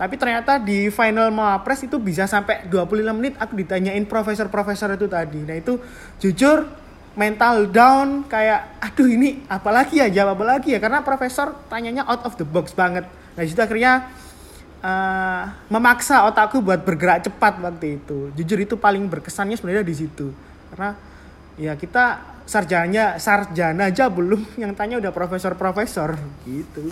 Tapi 0.00 0.16
ternyata 0.16 0.56
di 0.56 0.88
final 0.88 1.28
Mawapres 1.28 1.84
itu 1.84 2.00
bisa 2.00 2.24
sampai 2.24 2.64
25 2.64 3.12
menit 3.12 3.36
aku 3.36 3.60
ditanyain 3.60 4.00
profesor-profesor 4.08 4.96
itu 4.96 5.04
tadi. 5.04 5.44
Nah, 5.44 5.60
itu 5.60 5.76
jujur 6.16 6.64
mental 7.12 7.68
down 7.68 8.24
kayak 8.24 8.80
aduh 8.80 9.04
ini 9.04 9.44
apalagi 9.52 10.00
ya 10.00 10.08
jawab 10.08 10.40
apa 10.40 10.56
lagi 10.56 10.72
ya 10.72 10.80
karena 10.80 11.04
profesor 11.04 11.52
tanyanya 11.68 12.08
out 12.08 12.24
of 12.24 12.40
the 12.40 12.46
box 12.48 12.72
banget. 12.72 13.04
Nah, 13.36 13.44
situ 13.44 13.60
akhirnya 13.60 14.08
eh, 14.82 15.44
memaksa 15.70 16.26
otakku 16.26 16.58
buat 16.60 16.82
bergerak 16.82 17.30
cepat 17.30 17.62
waktu 17.62 18.02
itu. 18.02 18.34
Jujur 18.34 18.58
itu 18.58 18.74
paling 18.76 19.06
berkesannya 19.06 19.54
sebenarnya 19.56 19.86
di 19.86 19.94
situ. 19.94 20.34
Karena 20.74 20.98
ya 21.56 21.72
kita 21.78 22.18
sarjana 22.42 23.16
sarjana 23.22 23.88
aja 23.88 24.10
belum 24.10 24.42
yang 24.62 24.74
tanya 24.74 24.98
udah 24.98 25.14
profesor-profesor 25.14 26.18
gitu. 26.44 26.90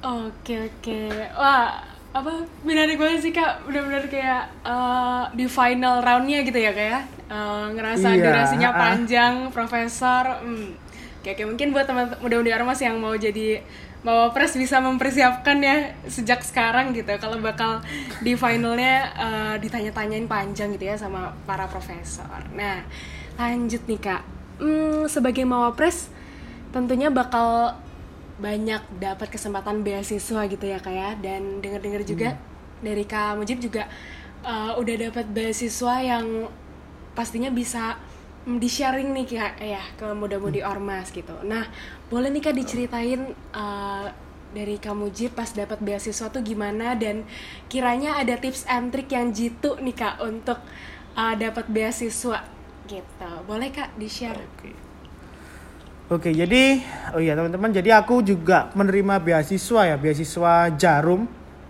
Oke 0.00 0.66
oke. 0.66 1.00
Wah, 1.36 1.76
apa 2.10 2.32
menarik 2.66 2.98
banget 2.98 3.20
sih 3.22 3.32
kak. 3.32 3.64
Benar-benar 3.68 4.10
kayak 4.10 4.42
eh, 4.66 5.24
di 5.38 5.46
final 5.46 6.02
roundnya 6.02 6.42
gitu 6.42 6.58
ya 6.58 6.72
kak 6.74 6.86
ya. 6.90 7.00
Eh, 7.30 7.64
ngerasa 7.78 8.08
Iya, 8.10 8.24
durasinya 8.26 8.70
ah. 8.74 8.78
panjang, 8.78 9.34
profesor. 9.54 10.42
Hmm. 10.42 10.74
Oke, 11.20 11.36
oke 11.36 11.44
mungkin 11.52 11.76
buat 11.76 11.84
teman 11.84 12.16
muda-mudi 12.24 12.48
ormas 12.48 12.80
yang 12.80 12.96
mau 12.96 13.12
jadi 13.12 13.60
mau 14.00 14.32
pres 14.32 14.56
bisa 14.56 14.80
mempersiapkan 14.80 15.60
ya 15.60 15.92
sejak 16.08 16.40
sekarang 16.40 16.96
gitu. 16.96 17.12
Kalau 17.20 17.36
bakal 17.38 17.84
di 18.24 18.32
finalnya 18.34 19.12
eh, 19.14 19.54
ditanya-tanyain 19.60 20.24
panjang 20.24 20.72
gitu 20.76 20.88
ya 20.88 20.96
sama 20.96 21.36
para 21.44 21.68
profesor. 21.68 22.40
Nah, 22.56 22.84
lanjut 23.36 23.84
nih 23.84 24.00
kak. 24.00 24.22
Hmm, 24.60 25.08
sebagai 25.08 25.44
mawapres 25.48 26.12
tentunya 26.70 27.10
bakal 27.10 27.74
banyak 28.40 28.80
dapat 28.96 29.28
kesempatan 29.28 29.84
beasiswa 29.84 30.48
gitu 30.48 30.64
ya 30.64 30.80
kak 30.80 30.94
ya 30.96 31.10
dan 31.20 31.60
dengar-dengar 31.60 32.02
juga 32.08 32.40
dari 32.80 33.04
kak 33.04 33.36
Mujib 33.36 33.60
juga 33.60 33.84
uh, 34.40 34.72
udah 34.80 35.12
dapat 35.12 35.28
beasiswa 35.28 36.00
yang 36.00 36.48
pastinya 37.12 37.52
bisa 37.52 38.00
di 38.40 38.64
sharing 38.64 39.12
nih 39.12 39.26
kak 39.28 39.60
ya 39.60 39.84
ke 40.00 40.08
muda-mudi 40.16 40.64
ormas 40.64 41.12
gitu 41.12 41.36
nah 41.44 41.68
boleh 42.10 42.28
nih 42.34 42.42
kak 42.42 42.58
diceritain 42.58 43.32
uh, 43.54 44.10
dari 44.50 44.82
kak 44.82 44.98
Mujib 44.98 45.30
pas 45.38 45.46
dapat 45.46 45.78
beasiswa 45.78 46.26
tuh 46.26 46.42
gimana 46.42 46.98
dan 46.98 47.22
kiranya 47.70 48.18
ada 48.18 48.34
tips 48.34 48.66
and 48.66 48.90
trick 48.90 49.14
yang 49.14 49.30
jitu 49.30 49.78
nih 49.78 49.94
kak 49.94 50.18
untuk 50.18 50.58
uh, 51.14 51.34
dapat 51.38 51.70
beasiswa 51.70 52.42
gitu 52.90 53.30
boleh 53.46 53.70
kak 53.70 53.94
di 53.94 54.10
share 54.10 54.36
Oke. 54.36 54.90
Oke, 56.10 56.34
jadi 56.34 56.82
oh 57.14 57.22
iya 57.22 57.38
teman-teman, 57.38 57.70
jadi 57.70 58.02
aku 58.02 58.18
juga 58.18 58.66
menerima 58.74 59.22
beasiswa 59.22 59.94
ya, 59.94 59.94
beasiswa 59.94 60.66
Jarum 60.74 61.22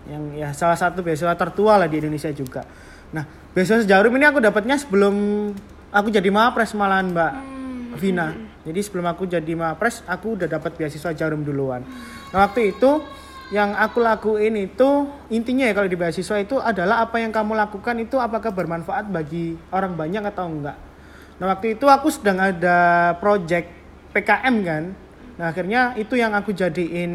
yang 0.09 0.33
ya 0.33 0.49
salah 0.49 0.73
satu 0.73 1.05
beasiswa 1.05 1.37
tertua 1.37 1.77
lah 1.77 1.85
di 1.85 2.01
Indonesia 2.01 2.33
juga. 2.33 2.65
Nah, 3.13 3.21
beasiswa 3.53 3.85
Jarum 3.85 4.09
ini 4.17 4.25
aku 4.25 4.41
dapatnya 4.41 4.81
sebelum 4.81 5.13
aku 5.93 6.09
jadi 6.09 6.25
Mapres 6.33 6.73
malahan 6.73 7.13
Mbak 7.13 7.33
Vina. 8.01 8.50
Jadi 8.61 8.79
sebelum 8.81 9.09
aku 9.09 9.25
jadi 9.25 9.53
Mapres, 9.57 10.05
aku 10.05 10.37
udah 10.37 10.45
dapat 10.45 10.77
beasiswa 10.77 11.11
Jarum 11.17 11.41
duluan. 11.41 11.81
Nah, 12.29 12.45
waktu 12.45 12.77
itu 12.77 13.01
yang 13.51 13.75
aku 13.75 13.99
lakuin 13.99 14.55
itu 14.55 15.11
intinya 15.27 15.67
ya 15.67 15.75
kalau 15.75 15.91
di 15.91 15.99
beasiswa 15.99 16.39
itu 16.39 16.55
adalah 16.55 17.03
apa 17.03 17.19
yang 17.19 17.35
kamu 17.35 17.59
lakukan 17.59 17.99
itu 17.99 18.15
apakah 18.15 18.55
bermanfaat 18.55 19.11
bagi 19.11 19.59
orang 19.75 19.99
banyak 19.99 20.23
atau 20.31 20.47
enggak. 20.47 20.79
Nah 21.35 21.51
waktu 21.51 21.75
itu 21.75 21.83
aku 21.91 22.07
sedang 22.07 22.39
ada 22.39 23.11
project 23.19 23.67
PKM 24.15 24.55
kan. 24.63 24.83
Nah 25.35 25.51
akhirnya 25.51 25.99
itu 25.99 26.15
yang 26.15 26.31
aku 26.31 26.55
jadiin 26.55 27.11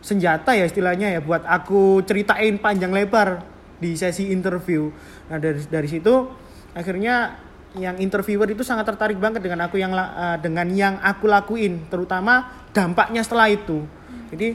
senjata 0.00 0.56
ya 0.56 0.64
istilahnya 0.64 1.12
ya 1.12 1.20
buat 1.20 1.44
aku 1.44 2.00
ceritain 2.08 2.56
panjang 2.56 2.96
lebar 2.96 3.44
di 3.76 3.92
sesi 3.92 4.32
interview. 4.32 4.88
Nah 5.28 5.36
dari 5.36 5.60
dari 5.68 5.88
situ 5.92 6.32
akhirnya 6.72 7.36
yang 7.74 7.98
interviewer 7.98 8.46
itu 8.46 8.62
sangat 8.62 8.86
tertarik 8.86 9.18
banget 9.18 9.42
dengan 9.42 9.66
aku 9.66 9.76
yang 9.76 9.92
eh, 9.92 10.38
dengan 10.38 10.66
yang 10.70 10.94
aku 11.02 11.26
lakuin, 11.26 11.90
terutama 11.90 12.64
dampaknya 12.70 13.26
setelah 13.26 13.50
itu. 13.50 13.82
Jadi 14.30 14.54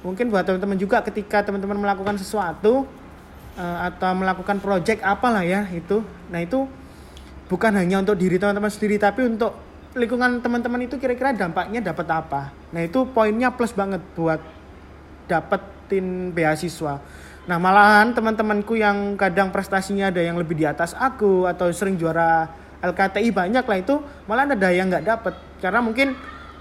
mungkin 0.00 0.32
buat 0.32 0.46
teman-teman 0.46 0.78
juga 0.78 1.02
ketika 1.04 1.44
teman-teman 1.44 1.76
melakukan 1.76 2.16
sesuatu 2.16 2.88
eh, 3.58 3.78
atau 3.92 4.10
melakukan 4.16 4.58
project 4.58 5.04
apalah 5.04 5.44
ya 5.44 5.68
itu, 5.70 6.00
nah 6.32 6.40
itu 6.40 6.64
bukan 7.52 7.72
hanya 7.76 8.00
untuk 8.00 8.16
diri 8.16 8.36
teman-teman 8.40 8.72
sendiri 8.72 9.00
tapi 9.00 9.24
untuk 9.24 9.56
lingkungan 9.96 10.44
teman-teman 10.44 10.84
itu 10.84 11.00
kira-kira 11.00 11.32
dampaknya 11.32 11.80
dapat 11.80 12.06
apa. 12.12 12.42
Nah 12.70 12.84
itu 12.84 13.08
poinnya 13.08 13.50
plus 13.50 13.72
banget 13.72 14.04
buat 14.12 14.38
dapetin 15.26 16.30
beasiswa. 16.32 17.00
Nah 17.48 17.56
malahan 17.56 18.12
teman-temanku 18.12 18.76
yang 18.76 19.16
kadang 19.16 19.48
prestasinya 19.48 20.12
ada 20.12 20.20
yang 20.20 20.36
lebih 20.36 20.52
di 20.52 20.68
atas 20.68 20.92
aku 20.92 21.48
atau 21.48 21.72
sering 21.72 21.96
juara 21.96 22.44
LKTI 22.84 23.32
banyak 23.32 23.64
lah 23.64 23.78
itu 23.80 23.96
malah 24.28 24.44
ada 24.44 24.68
yang 24.68 24.92
nggak 24.92 25.04
dapet 25.08 25.34
karena 25.58 25.80
mungkin 25.80 26.12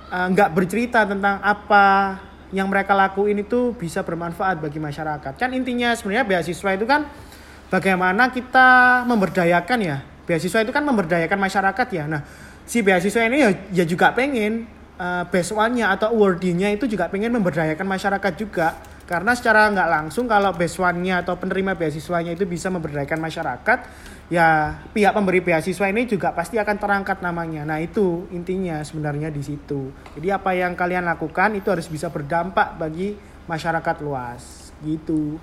eh, 0.10 0.28
nggak 0.32 0.50
bercerita 0.56 1.04
tentang 1.04 1.44
apa 1.44 2.16
yang 2.56 2.72
mereka 2.72 2.96
lakuin 2.96 3.44
itu 3.44 3.76
bisa 3.76 4.00
bermanfaat 4.08 4.64
bagi 4.64 4.80
masyarakat. 4.80 5.36
Kan 5.36 5.52
intinya 5.52 5.92
sebenarnya 5.92 6.24
beasiswa 6.24 6.72
itu 6.72 6.88
kan 6.88 7.04
bagaimana 7.68 8.32
kita 8.32 9.04
memberdayakan 9.04 9.80
ya. 9.84 9.98
Beasiswa 10.24 10.64
itu 10.64 10.72
kan 10.72 10.88
memberdayakan 10.88 11.36
masyarakat 11.36 11.88
ya. 11.92 12.08
Nah 12.08 12.24
si 12.64 12.80
beasiswa 12.80 13.28
ini 13.28 13.44
ya, 13.44 13.52
ya 13.72 13.84
juga 13.84 14.16
pengen 14.16 14.64
uh, 14.96 15.28
atau 15.28 16.08
awardee-nya 16.16 16.72
itu 16.72 16.88
juga 16.88 17.12
pengen 17.12 17.36
memberdayakan 17.36 17.84
masyarakat 17.84 18.34
juga 18.40 18.80
karena 19.08 19.32
secara 19.34 19.72
nggak 19.72 19.90
langsung 19.90 20.28
kalau 20.28 20.52
best 20.52 20.78
one-nya 20.78 21.24
atau 21.24 21.40
penerima 21.40 21.80
beasiswanya 21.80 22.36
itu 22.36 22.44
bisa 22.44 22.68
memberdayakan 22.68 23.24
masyarakat 23.24 23.80
ya 24.28 24.76
pihak 24.92 25.16
pemberi 25.16 25.40
beasiswa 25.40 25.88
ini 25.88 26.04
juga 26.04 26.36
pasti 26.36 26.60
akan 26.60 26.76
terangkat 26.76 27.24
namanya 27.24 27.64
nah 27.64 27.80
itu 27.80 28.28
intinya 28.36 28.84
sebenarnya 28.84 29.32
di 29.32 29.40
situ 29.40 29.96
jadi 30.20 30.38
apa 30.38 30.52
yang 30.52 30.76
kalian 30.76 31.08
lakukan 31.08 31.56
itu 31.56 31.72
harus 31.72 31.88
bisa 31.88 32.12
berdampak 32.12 32.76
bagi 32.76 33.16
masyarakat 33.48 33.96
luas 34.04 34.76
gitu 34.84 35.40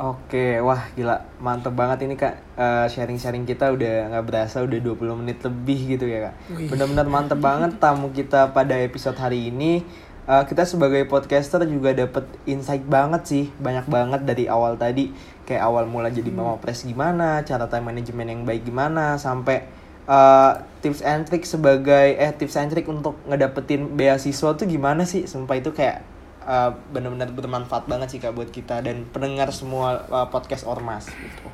Oke, 0.00 0.64
wah 0.64 0.88
gila, 0.96 1.20
mantep 1.44 1.76
banget 1.76 2.08
ini 2.08 2.16
kak 2.16 2.44
Eh, 2.54 2.86
sharing-sharing 2.86 3.42
kita 3.42 3.74
udah 3.74 4.14
nggak 4.14 4.26
berasa 4.30 4.62
udah 4.62 4.78
20 4.78 5.18
menit 5.18 5.42
lebih 5.42 5.98
gitu 5.98 6.06
ya 6.06 6.30
kak. 6.30 6.34
Wih. 6.54 6.70
Bener-bener 6.70 7.02
mantep 7.10 7.42
banget 7.42 7.82
tamu 7.82 8.14
kita 8.14 8.54
pada 8.54 8.78
episode 8.78 9.18
hari 9.18 9.50
ini. 9.50 9.82
Eh, 10.24 10.44
kita 10.48 10.64
sebagai 10.64 11.04
podcaster 11.04 11.60
juga 11.68 11.92
dapet 11.92 12.24
insight 12.48 12.80
banget 12.88 13.22
sih, 13.28 13.44
banyak 13.60 13.84
banget 13.84 14.20
dari 14.24 14.48
awal 14.48 14.80
tadi. 14.80 15.12
Kayak 15.44 15.68
awal 15.68 15.84
mula 15.84 16.08
jadi 16.08 16.32
mama 16.32 16.56
pres 16.56 16.88
gimana, 16.88 17.44
cara 17.44 17.68
time 17.68 17.92
management 17.92 18.28
yang 18.32 18.42
baik 18.48 18.64
gimana, 18.64 19.20
sampai 19.20 19.68
eh, 20.08 20.52
tips 20.80 21.04
and 21.04 21.28
trick 21.28 21.44
sebagai 21.44 22.16
eh 22.16 22.32
tips 22.32 22.56
and 22.56 22.72
trick 22.72 22.88
untuk 22.88 23.20
ngedapetin 23.28 23.92
beasiswa 23.92 24.56
tuh 24.56 24.64
gimana 24.64 25.04
sih? 25.04 25.28
Sumpah 25.28 25.60
itu 25.60 25.76
kayak 25.76 26.14
uh, 26.44 26.70
benar-benar 26.92 27.32
bermanfaat 27.32 27.88
banget 27.88 28.16
sih 28.16 28.20
kak 28.20 28.36
buat 28.36 28.52
kita 28.52 28.84
dan 28.84 29.08
pendengar 29.10 29.50
semua 29.50 30.04
uh, 30.12 30.28
podcast 30.28 30.68
ormas 30.68 31.08
gitu. 31.08 31.46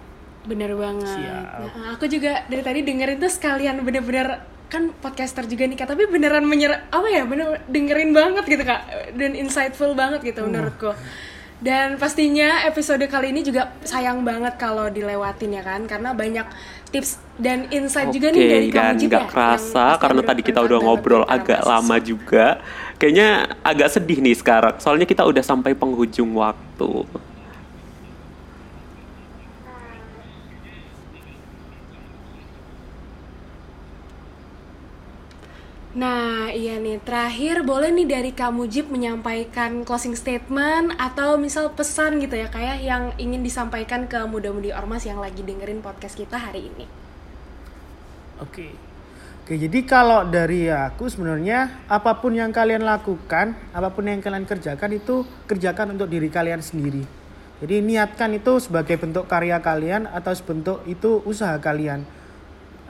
Bener 0.46 0.74
banget. 0.74 1.06
Siap. 1.06 1.78
Nah, 1.78 1.88
aku 1.94 2.10
juga 2.10 2.42
dari 2.50 2.62
tadi 2.64 2.80
dengerin 2.82 3.18
tuh 3.22 3.30
sekalian 3.30 3.82
bener-bener 3.86 4.42
kan 4.70 4.94
podcaster 5.02 5.44
juga 5.50 5.66
nih 5.66 5.76
kak, 5.76 5.90
tapi 5.90 6.06
beneran 6.06 6.46
menyer 6.46 6.86
apa 6.94 7.10
ya 7.10 7.26
bener 7.26 7.58
dengerin 7.66 8.14
banget 8.14 8.46
gitu 8.46 8.62
kak 8.62 8.86
dan 9.18 9.34
insightful 9.34 9.92
banget 9.98 10.22
gitu 10.22 10.46
menurutku. 10.46 10.94
Dan 11.60 12.00
pastinya 12.00 12.64
episode 12.64 13.04
kali 13.04 13.36
ini 13.36 13.44
juga 13.44 13.76
sayang 13.84 14.24
banget 14.24 14.56
kalau 14.56 14.88
dilewatin 14.88 15.60
ya 15.60 15.60
kan 15.60 15.84
karena 15.84 16.16
banyak 16.16 16.48
tips 16.88 17.20
dan 17.36 17.68
insight 17.68 18.08
juga 18.16 18.32
nih 18.32 18.40
dari 18.40 18.68
dan 18.72 18.96
kamu 18.96 19.04
juga 19.04 19.16
nggak 19.20 19.28
kerasa 19.28 19.86
karena 20.00 20.20
tadi 20.24 20.40
kita 20.40 20.64
udah 20.64 20.78
ngobrol 20.80 21.28
agak 21.28 21.60
lama 21.68 22.00
juga. 22.00 22.64
Kayaknya 22.96 23.60
agak 23.60 23.92
sedih 23.92 24.24
nih 24.24 24.40
sekarang. 24.40 24.80
Soalnya 24.80 25.04
kita 25.04 25.20
udah 25.28 25.44
sampai 25.44 25.76
penghujung 25.76 26.32
waktu. 26.32 27.04
Nah, 36.00 36.48
iya 36.48 36.80
nih. 36.80 36.96
Terakhir 37.04 37.60
boleh 37.60 37.92
nih 37.92 38.08
dari 38.08 38.32
kamu 38.32 38.64
Jip 38.72 38.88
menyampaikan 38.88 39.84
closing 39.84 40.16
statement 40.16 40.96
atau 40.96 41.36
misal 41.36 41.76
pesan 41.76 42.16
gitu 42.24 42.40
ya 42.40 42.48
kayak 42.48 42.80
yang 42.80 43.12
ingin 43.20 43.44
disampaikan 43.44 44.08
ke 44.08 44.16
muda-mudi 44.24 44.72
ormas 44.72 45.04
yang 45.04 45.20
lagi 45.20 45.44
dengerin 45.44 45.84
podcast 45.84 46.16
kita 46.16 46.40
hari 46.40 46.72
ini. 46.72 46.88
Oke. 48.40 48.72
Oke, 49.44 49.60
jadi 49.60 49.78
kalau 49.84 50.24
dari 50.24 50.72
aku 50.72 51.12
sebenarnya 51.12 51.84
apa 51.84 52.16
pun 52.16 52.32
yang 52.32 52.48
kalian 52.48 52.80
lakukan, 52.80 53.52
apa 53.76 53.92
pun 53.92 54.08
yang 54.08 54.24
kalian 54.24 54.48
kerjakan 54.48 54.96
itu 54.96 55.28
kerjakan 55.44 56.00
untuk 56.00 56.08
diri 56.08 56.32
kalian 56.32 56.64
sendiri. 56.64 57.04
Jadi 57.60 57.76
niatkan 57.84 58.32
itu 58.32 58.56
sebagai 58.56 58.96
bentuk 58.96 59.28
karya 59.28 59.60
kalian 59.60 60.08
atau 60.08 60.32
sebentuk 60.32 60.80
itu 60.88 61.20
usaha 61.28 61.60
kalian. 61.60 62.08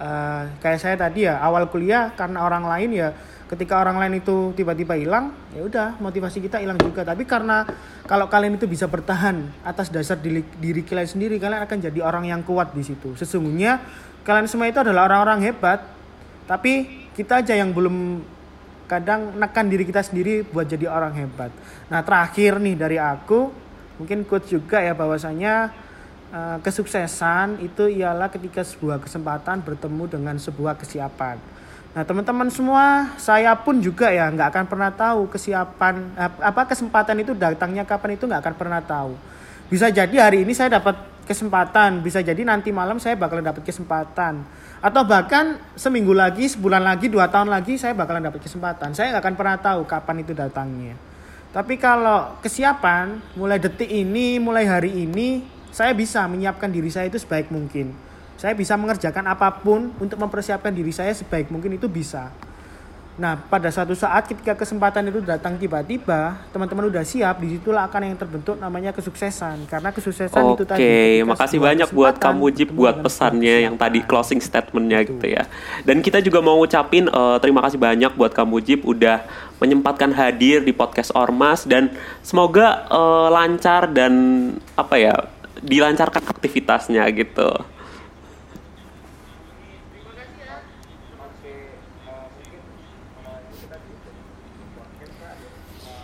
Eh, 0.01 0.45
kayak 0.65 0.81
saya 0.81 0.97
tadi 0.97 1.29
ya 1.29 1.45
awal 1.45 1.69
kuliah 1.69 2.09
karena 2.17 2.41
orang 2.41 2.65
lain 2.65 2.97
ya 2.97 3.13
ketika 3.53 3.85
orang 3.85 4.01
lain 4.01 4.25
itu 4.25 4.57
tiba-tiba 4.57 4.97
hilang 4.97 5.37
ya 5.53 5.61
udah 5.61 6.01
motivasi 6.01 6.41
kita 6.41 6.57
hilang 6.57 6.81
juga. 6.81 7.05
Tapi 7.05 7.29
karena 7.29 7.69
kalau 8.09 8.25
kalian 8.33 8.57
itu 8.57 8.65
bisa 8.65 8.89
bertahan 8.89 9.45
atas 9.61 9.93
dasar 9.93 10.17
diri, 10.17 10.41
diri 10.57 10.81
kalian 10.89 11.05
sendiri 11.05 11.37
kalian 11.37 11.69
akan 11.69 11.79
jadi 11.85 12.01
orang 12.01 12.33
yang 12.33 12.41
kuat 12.41 12.73
di 12.73 12.81
situ. 12.81 13.13
Sesungguhnya 13.13 13.85
kalian 14.25 14.49
semua 14.49 14.73
itu 14.73 14.81
adalah 14.81 15.05
orang-orang 15.05 15.53
hebat 15.53 15.85
tapi 16.49 17.05
kita 17.13 17.45
aja 17.45 17.53
yang 17.53 17.77
belum 17.77 18.25
kadang 18.89 19.37
nekan 19.37 19.69
diri 19.69 19.85
kita 19.85 20.01
sendiri 20.01 20.49
buat 20.49 20.65
jadi 20.65 20.89
orang 20.89 21.13
hebat. 21.13 21.53
Nah 21.93 22.01
terakhir 22.01 22.57
nih 22.57 22.73
dari 22.73 22.97
aku 22.97 23.53
mungkin 24.01 24.25
quote 24.25 24.49
juga 24.49 24.81
ya 24.81 24.97
bahwasanya 24.97 25.77
kesuksesan 26.63 27.59
itu 27.59 27.91
ialah 27.91 28.31
ketika 28.31 28.63
sebuah 28.63 29.03
kesempatan 29.03 29.67
bertemu 29.67 30.05
dengan 30.07 30.37
sebuah 30.39 30.79
kesiapan. 30.79 31.37
Nah 31.91 32.07
teman-teman 32.07 32.47
semua, 32.55 33.11
saya 33.19 33.51
pun 33.59 33.83
juga 33.83 34.15
ya 34.15 34.31
nggak 34.31 34.55
akan 34.55 34.65
pernah 34.71 34.95
tahu 34.95 35.27
kesiapan 35.27 36.15
ap- 36.15 36.39
apa 36.39 36.63
kesempatan 36.71 37.19
itu 37.19 37.35
datangnya 37.35 37.83
kapan 37.83 38.15
itu 38.15 38.31
nggak 38.31 38.47
akan 38.47 38.55
pernah 38.55 38.79
tahu. 38.79 39.19
Bisa 39.67 39.91
jadi 39.91 40.23
hari 40.23 40.47
ini 40.47 40.55
saya 40.55 40.79
dapat 40.79 40.95
kesempatan, 41.27 41.99
bisa 41.99 42.23
jadi 42.23 42.43
nanti 42.47 42.71
malam 42.71 43.03
saya 43.03 43.19
bakalan 43.19 43.43
dapat 43.43 43.67
kesempatan, 43.67 44.43
atau 44.83 45.03
bahkan 45.03 45.59
seminggu 45.75 46.15
lagi, 46.15 46.47
sebulan 46.47 46.83
lagi, 46.83 47.11
dua 47.11 47.27
tahun 47.27 47.51
lagi 47.51 47.75
saya 47.75 47.95
bakalan 47.95 48.23
dapat 48.23 48.43
kesempatan. 48.43 48.95
Saya 48.95 49.15
nggak 49.15 49.23
akan 49.27 49.35
pernah 49.35 49.57
tahu 49.59 49.81
kapan 49.87 50.23
itu 50.23 50.31
datangnya. 50.35 50.95
Tapi 51.51 51.75
kalau 51.79 52.39
kesiapan, 52.39 53.19
mulai 53.35 53.59
detik 53.59 53.91
ini, 53.91 54.39
mulai 54.39 54.67
hari 54.67 54.95
ini, 54.95 55.43
saya 55.71 55.95
bisa 55.95 56.27
menyiapkan 56.27 56.71
diri 56.71 56.91
saya 56.91 57.07
itu 57.07 57.19
sebaik 57.19 57.51
mungkin. 57.51 57.95
Saya 58.41 58.57
bisa 58.57 58.75
mengerjakan 58.79 59.29
apa 59.29 59.53
pun 59.61 59.93
untuk 60.01 60.17
mempersiapkan 60.17 60.73
diri 60.73 60.91
saya 60.91 61.13
sebaik 61.13 61.53
mungkin 61.53 61.77
itu 61.77 61.87
bisa. 61.87 62.33
Nah, 63.21 63.37
pada 63.37 63.69
suatu 63.69 63.93
saat 63.93 64.25
ketika 64.33 64.57
kesempatan 64.57 65.13
itu 65.13 65.21
datang 65.21 65.61
tiba-tiba, 65.61 66.41
teman-teman 66.57 66.89
udah 66.89 67.05
siap, 67.05 67.37
di 67.37 67.53
situlah 67.53 67.85
akan 67.85 68.09
yang 68.09 68.17
terbentuk 68.17 68.57
namanya 68.57 68.97
kesuksesan. 68.97 69.69
Karena 69.69 69.93
kesuksesan 69.93 70.57
itu 70.57 70.65
tadi. 70.65 70.81
Oke, 70.81 71.29
makasih 71.29 71.61
banyak 71.61 71.93
buat 71.93 72.17
kamu 72.17 72.45
Jip 72.57 72.71
buat 72.73 72.97
pesannya 73.05 73.69
yang 73.69 73.77
tadi 73.77 74.01
closing 74.09 74.41
statementnya 74.41 75.05
Betul. 75.05 75.21
gitu 75.21 75.27
ya. 75.37 75.45
Dan 75.85 76.01
kita 76.01 76.25
juga 76.25 76.41
mau 76.41 76.57
ngucapin 76.65 77.13
eh, 77.13 77.37
terima 77.45 77.61
kasih 77.61 77.77
banyak 77.77 78.13
buat 78.17 78.33
kamu 78.33 78.57
Jip 78.65 78.81
udah 78.89 79.21
menyempatkan 79.61 80.17
hadir 80.17 80.65
di 80.65 80.73
podcast 80.73 81.13
Ormas 81.13 81.69
dan 81.69 81.93
semoga 82.25 82.89
eh, 82.89 83.29
lancar 83.37 83.93
dan 83.93 84.13
apa 84.81 84.97
ya 84.97 85.13
dilancarkan 85.61 86.25
aktivitasnya 86.25 87.05
gitu. 87.13 87.51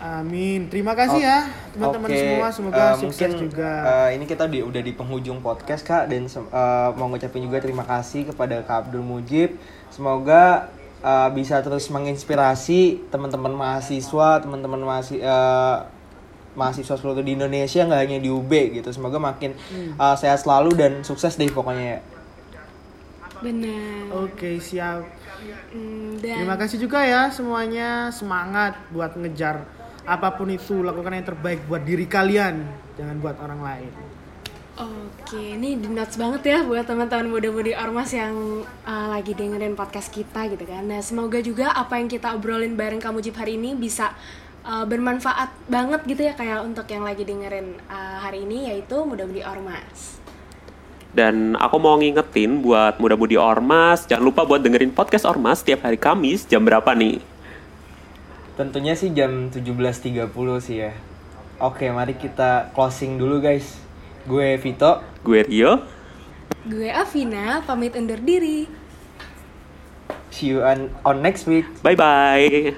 Amin. 0.06 0.70
Terima 0.70 0.94
kasih 0.94 1.18
ya 1.18 1.50
teman-teman 1.74 2.08
Oke, 2.08 2.20
semua. 2.20 2.46
Semoga 2.54 2.84
eh, 2.84 2.94
sukses 3.00 3.30
mungkin, 3.32 3.50
juga. 3.50 3.70
eh, 4.06 4.08
ini 4.14 4.24
kita 4.24 4.44
di, 4.46 4.62
udah 4.62 4.82
di 4.84 4.92
penghujung 4.94 5.42
podcast 5.42 5.82
kak 5.82 6.06
dan 6.06 6.30
eh, 6.30 6.88
mau 6.94 7.10
ngucapin 7.10 7.42
juga 7.42 7.58
terima 7.58 7.82
kasih 7.82 8.30
kepada 8.30 8.62
Kak 8.62 8.88
Abdul 8.88 9.02
Mujib. 9.02 9.58
Semoga 9.90 10.70
eh, 11.02 11.28
bisa 11.34 11.58
terus 11.58 11.90
menginspirasi 11.90 13.10
teman-teman 13.10 13.50
mahasiswa, 13.50 14.40
teman-teman 14.44 14.80
mahasiswa 14.86 15.40
mahasiswa 16.56 16.96
seluruh 16.96 17.20
di 17.20 17.36
Indonesia 17.36 17.84
nggak 17.84 18.00
hanya 18.00 18.18
di 18.18 18.32
UB 18.32 18.48
gitu. 18.72 18.88
Semoga 18.90 19.20
makin 19.20 19.52
Hmm. 19.70 19.94
eh, 19.94 20.16
sehat 20.16 20.42
selalu 20.42 20.74
dan 20.74 20.92
sukses 21.04 21.36
deh 21.36 21.46
pokoknya 21.52 21.84
ya. 21.86 22.00
Benar. 23.36 24.24
Oke, 24.26 24.56
siap. 24.56 25.04
Hmm, 25.70 26.16
dan 26.24 26.40
Terima 26.40 26.56
kasih 26.56 26.80
juga 26.80 27.04
ya 27.04 27.28
semuanya. 27.28 28.08
Semangat 28.08 28.80
buat 28.88 29.12
ngejar 29.12 29.68
apa 30.08 30.32
pun 30.32 30.48
itu, 30.48 30.80
lakukan 30.80 31.12
yang 31.12 31.26
terbaik 31.26 31.60
buat 31.68 31.82
diri 31.84 32.08
kalian, 32.08 32.64
jangan 32.96 33.16
buat 33.20 33.36
orang 33.42 33.60
lain. 33.60 33.92
Oke, 34.76 35.56
ini 35.56 35.80
di 35.80 35.88
notes 35.88 36.20
banget 36.20 36.52
ya 36.52 36.58
buat 36.60 36.84
teman-teman 36.84 37.32
muda-mudi 37.32 37.72
ormas 37.72 38.12
yang 38.12 38.60
uh, 38.84 39.06
lagi 39.08 39.32
dengerin 39.32 39.72
podcast 39.72 40.12
kita 40.12 40.52
gitu 40.52 40.68
kan. 40.68 40.84
Nah, 40.84 41.00
semoga 41.00 41.40
juga 41.40 41.72
apa 41.72 41.96
yang 41.96 42.12
kita 42.12 42.36
obrolin 42.36 42.76
bareng 42.76 43.00
kamu 43.00 43.24
Jip 43.24 43.40
hari 43.40 43.56
ini 43.56 43.72
bisa 43.72 44.12
uh, 44.66 44.84
bermanfaat 44.84 45.54
banget 45.70 46.02
gitu 46.10 46.22
ya 46.26 46.34
kayak 46.34 46.66
untuk 46.66 46.90
yang 46.90 47.06
lagi 47.06 47.22
dengerin 47.22 47.78
uh, 47.86 48.18
hari 48.20 48.42
ini 48.42 48.74
yaitu 48.74 48.98
muda-mudi 49.06 49.46
ormas. 49.46 50.18
Dan 51.16 51.56
aku 51.56 51.80
mau 51.80 51.96
ngingetin 51.96 52.60
buat 52.60 53.00
muda-mudi 53.00 53.40
Ormas, 53.40 54.04
jangan 54.04 54.20
lupa 54.20 54.44
buat 54.44 54.60
dengerin 54.60 54.92
podcast 54.92 55.24
Ormas 55.24 55.64
setiap 55.64 55.88
hari 55.88 55.96
Kamis 55.96 56.44
jam 56.44 56.60
berapa 56.60 56.92
nih? 56.92 57.24
Tentunya 58.60 58.92
sih 58.92 59.16
jam 59.16 59.48
17.30 59.48 60.28
sih 60.60 60.76
ya. 60.76 60.92
Oke, 61.56 61.88
mari 61.88 62.20
kita 62.20 62.68
closing 62.76 63.16
dulu 63.16 63.40
guys. 63.40 63.80
Gue 64.28 64.60
Vito. 64.60 65.00
Gue 65.24 65.40
Rio. 65.48 65.88
Gue 66.68 66.92
Avina, 66.92 67.64
pamit 67.64 67.96
undur 67.96 68.20
diri. 68.20 68.68
See 70.28 70.52
you 70.52 70.60
on, 70.60 70.92
on 71.00 71.24
next 71.24 71.48
week. 71.48 71.64
Bye 71.80 71.96
bye. 71.96 72.76